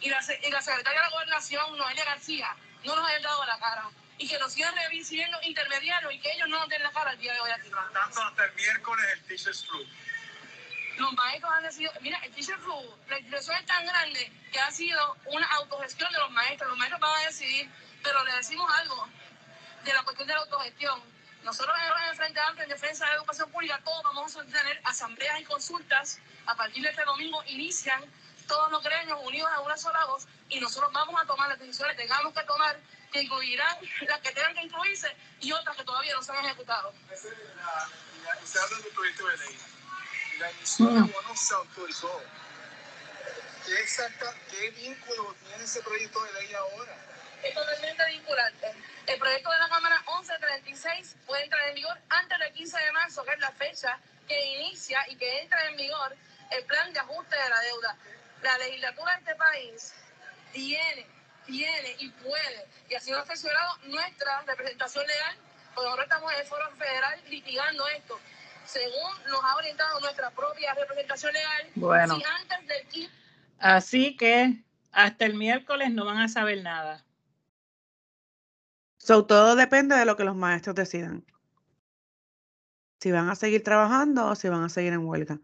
y 0.00 0.08
la, 0.08 0.20
y 0.42 0.50
la 0.50 0.62
secretaria 0.62 1.00
de 1.00 1.06
la 1.06 1.10
gobernación, 1.10 1.76
Noelia 1.76 2.04
García, 2.04 2.56
no 2.84 2.96
nos 2.96 3.08
hayan 3.08 3.22
dado 3.22 3.44
la 3.44 3.58
cara 3.58 3.90
y 4.18 4.28
que 4.28 4.38
nos 4.38 4.52
sigan 4.52 4.74
recibiendo 4.90 5.38
intermediarios 5.42 6.12
y 6.12 6.18
que 6.18 6.32
ellos 6.32 6.48
no 6.48 6.58
nos 6.58 6.68
den 6.68 6.82
la 6.82 6.90
cara 6.92 7.12
el 7.12 7.18
día 7.18 7.34
de 7.34 7.40
hoy 7.40 7.50
aquí. 7.50 7.70
Hasta 7.94 8.44
el 8.44 8.54
miércoles 8.54 9.06
el 9.12 9.22
Teachers 9.24 9.66
Flu. 9.66 9.86
Los 10.96 11.12
maestros 11.12 11.52
han 11.52 11.62
decidido, 11.62 11.92
mira, 12.00 12.18
el 12.24 12.32
Teacher 12.32 12.58
Flu, 12.58 12.96
la 13.08 13.16
expresión 13.18 13.56
es 13.56 13.66
tan 13.66 13.84
grande 13.84 14.32
que 14.50 14.58
ha 14.58 14.70
sido 14.70 15.16
una 15.26 15.46
autogestión 15.56 16.10
de 16.12 16.18
los 16.18 16.30
maestros. 16.30 16.70
Los 16.70 16.78
maestros 16.78 17.00
van 17.00 17.20
a 17.20 17.26
decidir, 17.26 17.70
pero 18.02 18.24
le 18.24 18.32
decimos 18.34 18.70
algo 18.78 19.08
de 19.84 19.92
la 19.92 20.02
cuestión 20.02 20.26
de 20.26 20.34
la 20.34 20.40
autogestión. 20.40 21.00
Nosotros 21.44 21.76
en 21.78 22.08
el 22.08 22.16
Frente 22.16 22.40
Amplio 22.40 22.64
en 22.64 22.70
defensa 22.70 23.04
de 23.04 23.10
la 23.10 23.16
educación 23.18 23.50
pública, 23.50 23.80
todos 23.84 24.02
vamos 24.02 24.36
a 24.36 24.44
tener 24.44 24.80
asambleas 24.84 25.40
y 25.40 25.44
consultas. 25.44 26.18
A 26.46 26.56
partir 26.56 26.82
de 26.82 26.90
este 26.90 27.04
domingo 27.04 27.42
inician 27.46 28.02
todos 28.48 28.70
los 28.70 28.82
gremios 28.82 29.18
unidos 29.22 29.50
a 29.54 29.60
una 29.60 29.76
sola 29.76 30.04
voz 30.06 30.26
y 30.48 30.60
nosotros 30.60 30.92
vamos 30.92 31.20
a 31.20 31.26
tomar 31.26 31.48
las 31.48 31.58
decisiones 31.58 31.96
que 31.96 32.02
tengamos 32.02 32.32
que 32.32 32.42
tomar 32.44 32.78
que 33.12 33.22
incluirán 33.22 33.76
las 34.08 34.20
que 34.20 34.32
tengan 34.32 34.54
que 34.54 34.62
incluirse 34.62 35.14
y 35.40 35.52
otras 35.52 35.76
que 35.76 35.84
todavía 35.84 36.14
no 36.14 36.22
se 36.22 36.32
han 36.32 36.44
ejecutado. 36.44 36.92
Habla 38.62 38.78
del 38.78 38.92
proyecto 38.92 39.26
de 39.26 39.36
ley. 39.36 39.75
La 40.38 40.48
de 40.48 41.12
bonos 41.12 41.40
se 41.40 41.54
autorizó. 41.54 42.22
¿Qué, 43.64 43.72
exacta, 43.80 44.34
¿Qué 44.50 44.70
vínculo 44.70 45.34
tiene 45.46 45.64
ese 45.64 45.82
proyecto 45.82 46.22
de 46.24 46.32
ley 46.34 46.54
ahora? 46.54 46.94
Es 47.42 47.54
totalmente 47.54 48.04
vinculante. 48.10 48.74
El 49.06 49.18
proyecto 49.18 49.50
de 49.50 49.58
la 49.58 49.68
Cámara 49.68 50.02
1136 50.06 51.16
puede 51.26 51.44
entrar 51.44 51.68
en 51.68 51.74
vigor 51.74 51.98
antes 52.08 52.38
del 52.38 52.52
15 52.52 52.78
de 52.78 52.92
marzo, 52.92 53.24
que 53.24 53.32
es 53.32 53.40
la 53.40 53.52
fecha 53.52 53.98
que 54.28 54.46
inicia 54.46 55.04
y 55.08 55.16
que 55.16 55.40
entra 55.40 55.68
en 55.68 55.76
vigor 55.76 56.16
el 56.50 56.64
plan 56.64 56.92
de 56.92 57.00
ajuste 57.00 57.36
de 57.36 57.48
la 57.48 57.60
deuda. 57.60 57.96
La 58.42 58.58
legislatura 58.58 59.12
de 59.12 59.18
este 59.18 59.34
país 59.34 59.94
tiene 60.52 61.16
tiene 61.46 61.96
y 61.98 62.08
puede. 62.10 62.66
Y 62.88 62.94
ha 62.94 63.24
funcionado 63.24 63.78
nuestra 63.84 64.42
representación 64.42 65.06
legal, 65.06 65.36
porque 65.74 65.90
ahora 65.90 66.02
estamos 66.02 66.32
en 66.32 66.40
el 66.40 66.46
foro 66.46 66.70
federal 66.76 67.22
litigando 67.28 67.88
esto. 67.88 68.20
Según 68.66 69.10
nos 69.30 69.44
ha 69.44 69.56
orientado 69.56 70.00
nuestra 70.00 70.30
propia 70.30 70.74
representación 70.74 71.32
legal, 71.32 71.70
Bueno. 71.76 72.16
si 72.16 72.22
antes 72.24 72.66
del 72.68 72.86
15 72.88 73.12
Así 73.58 74.16
que 74.16 74.62
hasta 74.92 75.24
el 75.24 75.34
miércoles 75.34 75.90
no 75.92 76.04
van 76.04 76.18
a 76.18 76.28
saber 76.28 76.62
nada. 76.62 77.04
So, 78.98 79.24
todo 79.24 79.56
depende 79.56 79.94
de 79.96 80.04
lo 80.04 80.16
que 80.16 80.24
los 80.24 80.36
maestros 80.36 80.74
decidan. 80.74 81.24
Si 83.00 83.12
van 83.12 83.28
a 83.28 83.34
seguir 83.36 83.62
trabajando 83.62 84.26
o 84.26 84.34
si 84.34 84.48
van 84.48 84.64
a 84.64 84.68
seguir 84.68 84.92
en 84.92 85.06
huelga. 85.06 85.38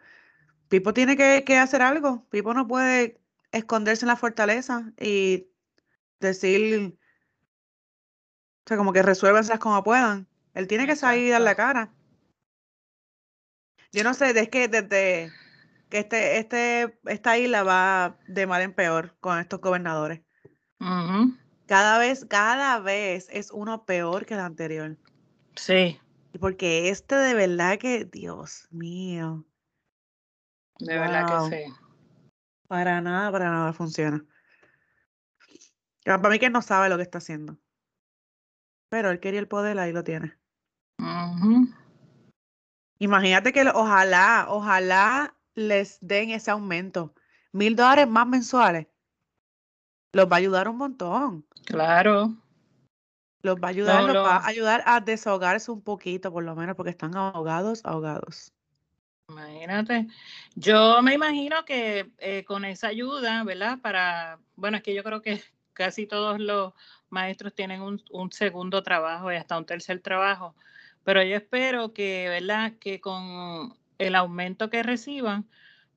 Pipo 0.68 0.92
tiene 0.92 1.16
que, 1.16 1.44
que 1.44 1.58
hacer 1.58 1.80
algo. 1.82 2.26
Pipo 2.28 2.54
no 2.54 2.66
puede 2.66 3.20
esconderse 3.52 4.04
en 4.04 4.08
la 4.08 4.16
fortaleza 4.16 4.90
y 4.98 5.46
decir, 6.18 6.98
o 8.64 8.68
sea, 8.68 8.76
como 8.76 8.92
que 8.92 9.02
resuélvanselas 9.02 9.60
como 9.60 9.82
puedan. 9.84 10.26
Él 10.54 10.66
tiene 10.66 10.86
que 10.86 10.96
salir 10.96 11.30
dar 11.32 11.40
la 11.42 11.52
Exacto. 11.52 11.72
cara. 11.72 11.92
Yo 13.92 14.04
no 14.04 14.14
sé, 14.14 14.30
es 14.38 14.48
que 14.48 14.68
desde 14.68 15.30
que 15.90 15.98
este, 15.98 16.38
este, 16.38 16.98
esta 17.04 17.36
isla 17.36 17.62
va 17.62 18.18
de 18.26 18.46
mal 18.46 18.62
en 18.62 18.72
peor 18.72 19.14
con 19.20 19.38
estos 19.38 19.60
gobernadores. 19.60 20.22
Cada 21.66 21.98
vez, 21.98 22.24
cada 22.24 22.78
vez 22.78 23.28
es 23.30 23.50
uno 23.50 23.84
peor 23.84 24.24
que 24.24 24.32
el 24.34 24.40
anterior. 24.40 24.96
Sí, 25.54 26.00
Y 26.32 26.38
Porque 26.38 26.88
este 26.88 27.14
de 27.14 27.34
verdad 27.34 27.78
que, 27.78 28.06
Dios 28.06 28.66
mío, 28.70 29.44
de 30.78 30.98
verdad 30.98 31.50
que 31.50 31.56
sí. 31.56 31.72
para 32.68 33.02
nada, 33.02 33.30
para 33.30 33.50
nada 33.50 33.72
funciona. 33.74 34.24
Para 36.06 36.30
mí 36.30 36.38
que 36.38 36.48
no 36.48 36.62
sabe 36.62 36.88
lo 36.88 36.96
que 36.96 37.02
está 37.02 37.18
haciendo. 37.18 37.58
Pero 38.88 39.10
él 39.10 39.20
quería 39.20 39.40
el 39.40 39.48
poder, 39.48 39.78
ahí 39.78 39.92
lo 39.92 40.04
tiene. 40.04 40.38
Ujú. 40.98 41.81
Imagínate 43.02 43.52
que 43.52 43.68
ojalá, 43.74 44.46
ojalá 44.48 45.34
les 45.56 45.98
den 46.00 46.30
ese 46.30 46.52
aumento. 46.52 47.12
Mil 47.50 47.74
dólares 47.74 48.06
más 48.06 48.28
mensuales. 48.28 48.86
Los 50.12 50.26
va 50.30 50.36
a 50.36 50.38
ayudar 50.38 50.68
un 50.68 50.76
montón. 50.76 51.44
Claro. 51.66 52.36
Los 53.42 53.56
va 53.56 53.66
a 53.66 53.70
ayudar, 53.70 54.02
No, 54.02 54.12
los 54.12 54.24
va 54.24 54.36
a 54.36 54.46
ayudar 54.46 54.84
a 54.86 55.00
desahogarse 55.00 55.72
un 55.72 55.82
poquito, 55.82 56.32
por 56.32 56.44
lo 56.44 56.54
menos, 56.54 56.76
porque 56.76 56.90
están 56.90 57.16
ahogados, 57.16 57.84
ahogados. 57.84 58.52
Imagínate. 59.28 60.06
Yo 60.54 61.02
me 61.02 61.14
imagino 61.14 61.64
que 61.64 62.12
eh, 62.18 62.44
con 62.44 62.64
esa 62.64 62.86
ayuda, 62.86 63.42
¿verdad? 63.42 63.80
Para, 63.82 64.38
bueno, 64.54 64.76
es 64.76 64.84
que 64.84 64.94
yo 64.94 65.02
creo 65.02 65.22
que 65.22 65.42
casi 65.72 66.06
todos 66.06 66.38
los 66.38 66.72
maestros 67.10 67.52
tienen 67.52 67.82
un, 67.82 68.00
un 68.12 68.30
segundo 68.30 68.84
trabajo 68.84 69.32
y 69.32 69.34
hasta 69.34 69.58
un 69.58 69.66
tercer 69.66 69.98
trabajo, 69.98 70.54
pero 71.04 71.22
yo 71.22 71.36
espero 71.36 71.92
que, 71.92 72.28
¿verdad? 72.28 72.74
Que 72.78 73.00
con 73.00 73.76
el 73.98 74.14
aumento 74.14 74.70
que 74.70 74.82
reciban 74.82 75.48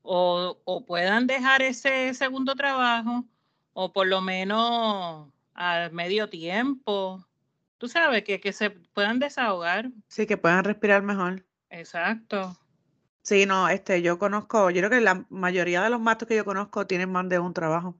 o, 0.02 0.60
o 0.64 0.86
puedan 0.86 1.28
dejar 1.28 1.62
ese 1.62 2.14
segundo 2.14 2.56
trabajo 2.56 3.26
o 3.74 3.92
por 3.92 4.08
lo 4.08 4.22
menos 4.22 5.30
al 5.54 5.92
medio 5.92 6.30
tiempo, 6.30 7.26
tú 7.78 7.88
sabes, 7.88 8.24
que, 8.24 8.40
que 8.40 8.54
se 8.54 8.70
puedan 8.70 9.20
desahogar. 9.20 9.92
Sí, 10.08 10.26
que 10.26 10.38
puedan 10.38 10.64
respirar 10.64 11.02
mejor. 11.02 11.46
Exacto. 11.70 12.58
Sí, 13.22 13.46
no, 13.46 13.68
este, 13.70 14.02
yo 14.02 14.20
conozco, 14.20 14.70
yo 14.70 14.82
creo 14.82 14.90
que 14.92 15.02
la 15.02 15.26
mayoría 15.30 15.82
de 15.82 15.90
los 15.90 16.00
maestros 16.00 16.30
que 16.30 16.36
yo 16.36 16.46
conozco 16.46 16.86
tienen 16.86 17.12
más 17.12 17.28
de 17.28 17.40
un 17.40 17.54
trabajo. 17.54 18.00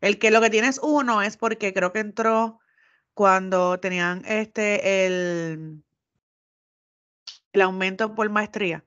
El 0.00 0.18
que 0.18 0.30
lo 0.30 0.40
que 0.40 0.50
tiene 0.50 0.68
es 0.68 0.78
uno 0.82 1.22
es 1.22 1.36
porque 1.36 1.72
creo 1.72 1.92
que 1.92 2.00
entró 2.00 2.60
cuando 3.14 3.80
tenían 3.80 4.22
este, 4.26 5.06
el, 5.06 5.82
el 7.56 7.62
aumento 7.62 8.14
por 8.14 8.30
maestría, 8.30 8.84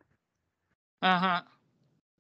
Ajá. 1.02 1.46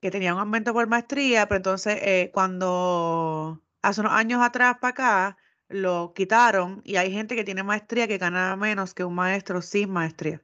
que 0.02 0.12
tenía 0.12 0.34
un 0.34 0.40
aumento 0.42 0.74
por 0.74 0.88
maestría, 0.88 1.48
pero 1.48 1.58
entonces 1.58 1.98
eh, 2.02 2.32
cuando 2.34 3.62
hace 3.82 4.02
unos 4.02 4.14
años 4.14 4.42
atrás 4.42 4.78
para 4.80 4.92
acá 4.92 5.38
lo 5.70 6.14
quitaron 6.14 6.82
y 6.86 6.96
hay 6.98 7.12
gente 7.12 7.36
que 7.36 7.44
tiene 7.44 7.64
maestría 7.64 8.08
que 8.08 8.18
gana 8.18 8.56
menos 8.56 8.94
que 8.94 9.04
un 9.04 9.16
maestro 9.16 9.62
sin 9.62 9.92
maestría. 9.92 10.42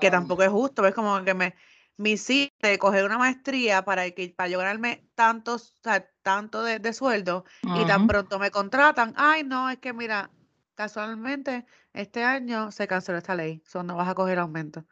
que 0.00 0.10
tampoco 0.10 0.42
es 0.42 0.50
justo, 0.50 0.86
es 0.86 0.94
como 0.94 1.22
que 1.24 1.34
me, 1.34 1.54
me 1.96 2.10
hiciste 2.10 2.78
coger 2.78 3.04
una 3.04 3.18
maestría 3.18 3.84
para 3.84 4.10
que 4.10 4.28
para 4.30 4.48
yo 4.48 4.58
ganarme 4.58 5.08
tantos, 5.14 5.76
o 5.80 5.82
sea, 5.84 6.10
tanto 6.22 6.62
de, 6.62 6.78
de 6.78 6.92
sueldo 6.92 7.44
y 7.72 7.84
tan 7.86 8.06
pronto 8.06 8.38
me 8.38 8.50
contratan, 8.50 9.14
ay 9.16 9.44
no, 9.44 9.70
es 9.70 9.78
que 9.78 9.92
mira, 9.92 10.30
casualmente 10.74 11.66
este 11.92 12.24
año 12.24 12.70
se 12.70 12.86
canceló 12.86 13.18
esta 13.18 13.34
ley, 13.34 13.62
so 13.66 13.82
no 13.82 13.96
vas 13.96 14.08
a 14.08 14.14
coger 14.14 14.38
aumento. 14.38 14.84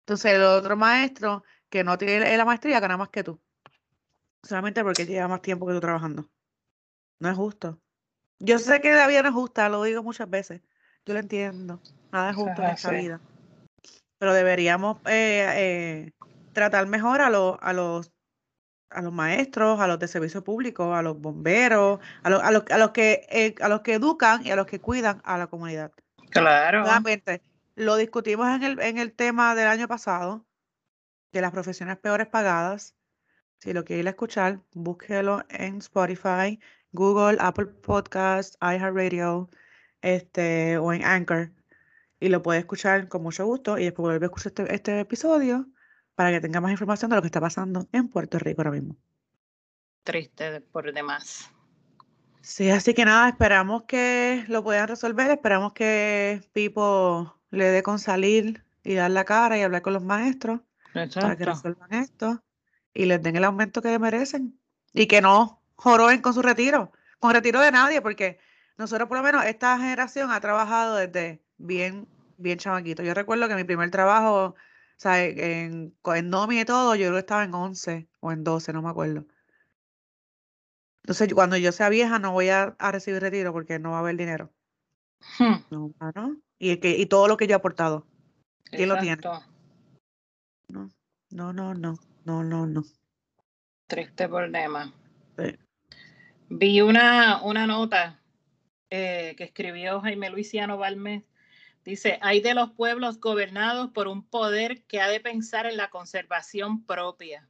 Entonces 0.00 0.34
el 0.34 0.42
otro 0.42 0.76
maestro 0.76 1.44
que 1.68 1.84
no 1.84 1.98
tiene 1.98 2.36
la 2.36 2.44
maestría 2.44 2.80
gana 2.80 2.96
más 2.96 3.08
que 3.08 3.24
tú, 3.24 3.40
solamente 4.42 4.82
porque 4.82 5.06
lleva 5.06 5.28
más 5.28 5.42
tiempo 5.42 5.66
que 5.66 5.74
tú 5.74 5.80
trabajando. 5.80 6.28
No 7.20 7.30
es 7.30 7.36
justo. 7.36 7.80
Yo 8.38 8.58
sé 8.58 8.80
que 8.80 8.92
la 8.92 9.06
vida 9.06 9.22
no 9.22 9.28
es 9.28 9.34
justa, 9.34 9.68
lo 9.68 9.82
digo 9.84 10.02
muchas 10.02 10.28
veces, 10.28 10.60
yo 11.06 11.14
lo 11.14 11.20
entiendo, 11.20 11.80
nada 12.10 12.30
es 12.30 12.36
justo 12.36 12.62
en 12.62 12.70
esta 12.70 12.90
vida 12.90 13.20
pero 14.22 14.34
deberíamos 14.34 14.98
eh, 15.06 15.48
eh, 15.56 16.12
tratar 16.52 16.86
mejor 16.86 17.20
a, 17.22 17.28
los 17.28 17.56
a, 17.60 17.72
los, 17.72 18.12
a 18.88 19.02
los 19.02 19.12
maestros, 19.12 19.80
a 19.80 19.88
los 19.88 19.98
de 19.98 20.06
servicio 20.06 20.44
público, 20.44 20.94
a 20.94 21.02
los 21.02 21.20
bomberos, 21.20 21.98
a, 22.22 22.30
los, 22.30 22.40
a, 22.40 22.78
los 22.78 22.90
que, 22.92 23.26
eh, 23.30 23.56
a 23.60 23.68
los 23.68 23.80
que 23.80 23.94
educan 23.94 24.46
y 24.46 24.52
a 24.52 24.54
los 24.54 24.66
que 24.66 24.78
cuidan 24.78 25.20
a 25.24 25.38
la 25.38 25.48
comunidad. 25.48 25.90
Claro. 26.32 26.80
Nuevamente, 26.80 27.42
lo 27.74 27.96
discutimos 27.96 28.48
en 28.48 28.62
el, 28.62 28.80
en 28.80 28.98
el 28.98 29.12
tema 29.12 29.54
del 29.54 29.68
año 29.68 29.88
pasado, 29.88 30.44
de 31.32 31.40
las 31.40 31.52
profesiones 31.52 31.96
peores 31.98 32.26
pagadas. 32.26 32.94
Si 33.58 33.72
lo 33.72 33.84
quiere 33.84 34.00
ir 34.00 34.06
a 34.06 34.10
escuchar, 34.10 34.60
búsquelo 34.72 35.44
en 35.48 35.78
Spotify, 35.78 36.58
Google, 36.92 37.38
Apple 37.40 37.66
Podcasts, 37.66 38.58
iHeartRadio, 38.60 39.48
este, 40.02 40.78
o 40.78 40.92
en 40.92 41.04
Anchor 41.04 41.52
y 42.22 42.28
lo 42.28 42.40
puede 42.40 42.60
escuchar 42.60 43.08
con 43.08 43.22
mucho 43.22 43.44
gusto 43.44 43.78
y 43.78 43.84
después 43.84 44.04
vuelve 44.04 44.26
a 44.26 44.28
escuchar 44.28 44.52
este, 44.52 44.74
este 44.74 45.00
episodio 45.00 45.66
para 46.14 46.30
que 46.30 46.40
tenga 46.40 46.60
más 46.60 46.70
información 46.70 47.10
de 47.10 47.16
lo 47.16 47.22
que 47.22 47.26
está 47.26 47.40
pasando 47.40 47.88
en 47.90 48.08
Puerto 48.08 48.38
Rico 48.38 48.60
ahora 48.60 48.70
mismo. 48.70 48.96
Triste 50.04 50.60
por 50.60 50.92
demás. 50.92 51.50
Sí, 52.42 52.70
así 52.70 52.92
que 52.92 53.04
nada, 53.04 53.28
esperamos 53.28 53.84
que 53.84 54.44
lo 54.48 54.64
puedan 54.64 54.88
resolver, 54.88 55.30
esperamos 55.30 55.72
que 55.74 56.42
Pipo 56.52 57.38
le 57.50 57.66
dé 57.66 57.84
con 57.84 58.00
salir 58.00 58.64
y 58.82 58.94
dar 58.94 59.12
la 59.12 59.24
cara 59.24 59.56
y 59.56 59.62
hablar 59.62 59.82
con 59.82 59.92
los 59.92 60.02
maestros 60.02 60.60
para 60.92 61.36
que 61.36 61.44
resuelvan 61.44 61.92
esto 61.94 62.42
y 62.92 63.06
les 63.06 63.22
den 63.22 63.36
el 63.36 63.44
aumento 63.44 63.80
que 63.80 63.96
merecen 64.00 64.58
y 64.92 65.06
que 65.06 65.20
no 65.20 65.62
joroben 65.76 66.20
con 66.20 66.34
su 66.34 66.42
retiro, 66.42 66.90
con 67.20 67.32
retiro 67.32 67.60
de 67.60 67.70
nadie, 67.70 68.02
porque 68.02 68.40
nosotros 68.76 69.08
por 69.08 69.18
lo 69.18 69.24
menos 69.24 69.44
esta 69.44 69.78
generación 69.78 70.32
ha 70.32 70.40
trabajado 70.40 70.96
desde 70.96 71.44
bien, 71.58 72.08
bien 72.38 72.58
chamaquito. 72.58 73.04
Yo 73.04 73.14
recuerdo 73.14 73.46
que 73.46 73.54
mi 73.54 73.64
primer 73.64 73.90
trabajo, 73.92 74.44
o 74.46 74.54
sea, 74.96 75.24
en, 75.24 75.94
en 76.04 76.30
nómina 76.30 76.62
y 76.62 76.64
todo, 76.64 76.96
yo 76.96 77.06
creo 77.06 77.12
que 77.12 77.20
estaba 77.20 77.44
en 77.44 77.54
11 77.54 78.08
o 78.18 78.32
en 78.32 78.42
12, 78.42 78.72
no 78.72 78.82
me 78.82 78.90
acuerdo. 78.90 79.26
Entonces, 81.02 81.34
cuando 81.34 81.56
yo 81.56 81.72
sea 81.72 81.88
vieja 81.88 82.18
no 82.18 82.32
voy 82.32 82.48
a, 82.50 82.76
a 82.78 82.92
recibir 82.92 83.20
retiro 83.20 83.52
porque 83.52 83.78
no 83.78 83.90
va 83.90 83.96
a 83.96 84.00
haber 84.00 84.16
dinero. 84.16 84.52
Hmm, 85.38 85.54
No, 85.70 85.94
ah, 86.00 86.12
¿no? 86.14 86.36
Y, 86.58 86.70
el 86.70 86.80
que, 86.80 86.96
y 86.96 87.06
todo 87.06 87.28
lo 87.28 87.36
que 87.36 87.46
yo 87.46 87.54
he 87.54 87.56
aportado. 87.56 88.06
¿Quién 88.64 88.88
lo 88.88 88.98
tiene? 88.98 89.20
No, 90.68 90.90
no, 91.30 91.52
no, 91.52 91.74
no, 91.74 91.98
no, 92.24 92.44
no, 92.44 92.66
no. 92.66 92.84
Triste. 93.86 94.28
Sí. 95.36 95.58
Vi 96.48 96.80
una, 96.80 97.42
una 97.42 97.66
nota 97.66 98.20
eh, 98.90 99.34
que 99.36 99.44
escribió 99.44 100.00
Jaime 100.00 100.30
Luisiano 100.30 100.78
Balmes. 100.78 101.24
Dice, 101.84 102.18
hay 102.22 102.40
de 102.40 102.54
los 102.54 102.70
pueblos 102.70 103.18
gobernados 103.18 103.90
por 103.90 104.06
un 104.06 104.24
poder 104.24 104.84
que 104.84 105.00
ha 105.00 105.08
de 105.08 105.18
pensar 105.18 105.66
en 105.66 105.76
la 105.76 105.90
conservación 105.90 106.84
propia. 106.84 107.48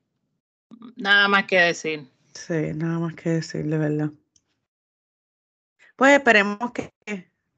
Nada 0.96 1.28
más 1.28 1.44
que 1.44 1.58
decir. 1.58 2.08
Sí, 2.34 2.72
nada 2.74 2.98
más 2.98 3.14
que 3.14 3.30
decir, 3.30 3.64
de 3.66 3.78
verdad. 3.78 4.10
Pues 5.96 6.12
esperemos 6.12 6.72
que, 6.72 6.92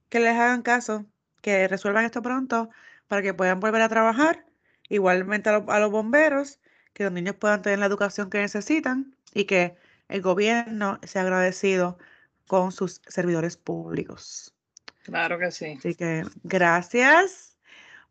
que 0.08 0.20
les 0.20 0.32
hagan 0.34 0.62
caso, 0.62 1.06
que 1.42 1.66
resuelvan 1.68 2.04
esto 2.04 2.22
pronto 2.22 2.70
para 3.08 3.22
que 3.22 3.34
puedan 3.34 3.60
volver 3.60 3.82
a 3.82 3.88
trabajar. 3.88 4.44
Igualmente 4.88 5.48
a, 5.50 5.58
los- 5.58 5.68
a 5.68 5.78
los 5.80 5.90
bomberos, 5.90 6.60
que 6.92 7.04
los 7.04 7.12
niños 7.12 7.37
puedan 7.37 7.62
tener 7.62 7.78
la 7.78 7.87
educación 7.87 8.30
que 8.30 8.38
necesitan 8.38 9.16
y 9.32 9.44
que 9.46 9.76
el 10.08 10.22
gobierno 10.22 10.98
sea 11.02 11.22
agradecido 11.22 11.98
con 12.46 12.70
sus 12.72 13.00
servidores 13.08 13.56
públicos. 13.56 14.54
Claro 15.04 15.38
que 15.38 15.50
sí. 15.50 15.76
Así 15.78 15.94
que 15.94 16.24
gracias 16.42 17.54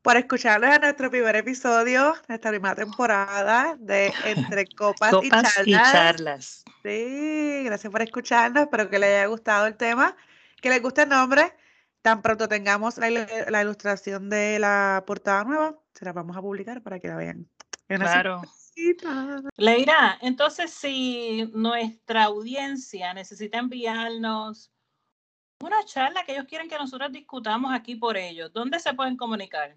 por 0.04 0.18
escucharnos 0.18 0.70
a 0.70 0.80
nuestro 0.80 1.10
primer 1.10 1.36
episodio, 1.38 2.14
nuestra 2.28 2.52
primera 2.52 2.76
temporada 2.76 3.76
de 3.80 4.14
Entre 4.26 4.68
Copas, 4.68 5.12
Copas 5.12 5.58
y 5.66 5.72
y 5.72 5.74
Charlas. 5.74 5.92
charlas. 5.92 6.64
Sí, 6.84 7.64
gracias 7.64 7.90
por 7.92 8.02
escucharnos. 8.02 8.64
Espero 8.64 8.90
que 8.90 9.00
les 9.00 9.10
haya 9.10 9.26
gustado 9.28 9.66
el 9.66 9.76
tema, 9.78 10.16
que 10.62 10.70
les 10.70 10.82
guste 10.82 11.04
el 11.04 11.10
nombre. 11.10 11.54
Tan 12.02 12.22
pronto 12.22 12.50
tengamos 12.50 12.98
la, 12.98 13.10
il- 13.10 13.26
la 13.50 13.62
ilustración 13.62 14.30
de 14.30 14.60
la 14.60 15.04
portada 15.08 15.46
nueva, 15.46 15.80
se 15.94 16.04
la 16.04 16.12
vamos 16.12 16.36
a 16.36 16.42
publicar 16.42 16.82
para 16.84 17.00
que 17.00 17.08
la 17.08 17.16
vean. 17.16 17.50
Claro. 17.88 18.40
sorpresita. 18.42 19.42
Leira, 19.56 20.18
entonces 20.22 20.72
si 20.72 21.50
nuestra 21.54 22.24
audiencia 22.26 23.14
necesita 23.14 23.58
enviarnos 23.60 24.70
una 25.62 25.86
charla 25.86 26.26
que 26.26 26.34
ellos 26.34 26.46
quieren 26.50 26.68
que 26.68 26.78
nosotros 26.78 27.10
discutamos 27.14 27.72
aquí 27.74 27.96
por 27.96 28.18
ellos, 28.18 28.52
¿dónde 28.52 28.80
se 28.80 28.94
pueden 28.94 29.16
comunicar? 29.16 29.74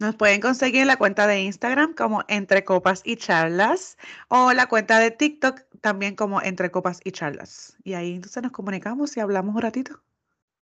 Nos 0.00 0.16
pueden 0.16 0.40
conseguir 0.40 0.86
la 0.86 0.96
cuenta 0.96 1.26
de 1.26 1.42
Instagram 1.42 1.94
como 1.94 2.24
Entre 2.26 2.64
Copas 2.64 3.02
y 3.04 3.16
Charlas 3.16 3.98
o 4.28 4.54
la 4.54 4.66
cuenta 4.66 4.98
de 4.98 5.10
TikTok 5.10 5.60
también 5.82 6.16
como 6.16 6.40
Entre 6.40 6.70
Copas 6.70 7.00
y 7.04 7.12
Charlas. 7.12 7.76
Y 7.84 7.92
ahí 7.92 8.14
entonces 8.14 8.42
nos 8.42 8.50
comunicamos 8.50 9.14
y 9.18 9.20
hablamos 9.20 9.54
un 9.54 9.60
ratito. 9.60 10.00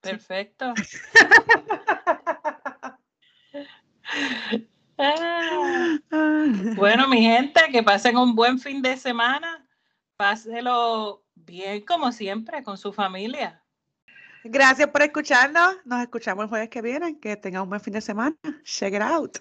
Perfecto. 0.00 0.74
Bueno, 6.76 7.08
mi 7.08 7.22
gente, 7.22 7.62
que 7.72 7.82
pasen 7.82 8.18
un 8.18 8.34
buen 8.34 8.58
fin 8.58 8.82
de 8.82 8.98
semana. 8.98 9.66
Páselo 10.16 11.24
bien 11.34 11.86
como 11.86 12.12
siempre 12.12 12.62
con 12.62 12.76
su 12.76 12.92
familia. 12.92 13.64
Gracias 14.44 14.88
por 14.88 15.02
escucharnos. 15.02 15.76
Nos 15.84 16.02
escuchamos 16.02 16.44
el 16.44 16.48
jueves 16.48 16.68
que 16.70 16.82
viene. 16.82 17.18
Que 17.18 17.36
tengan 17.36 17.62
un 17.62 17.68
buen 17.68 17.80
fin 17.80 17.92
de 17.92 18.00
semana. 18.00 18.36
Check 18.64 18.94
it 18.94 19.02
out. 19.02 19.38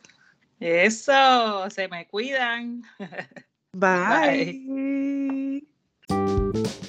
Eso, 0.60 1.70
se 1.70 1.88
me 1.88 2.08
cuidan. 2.08 2.84
Bye. 3.74 5.64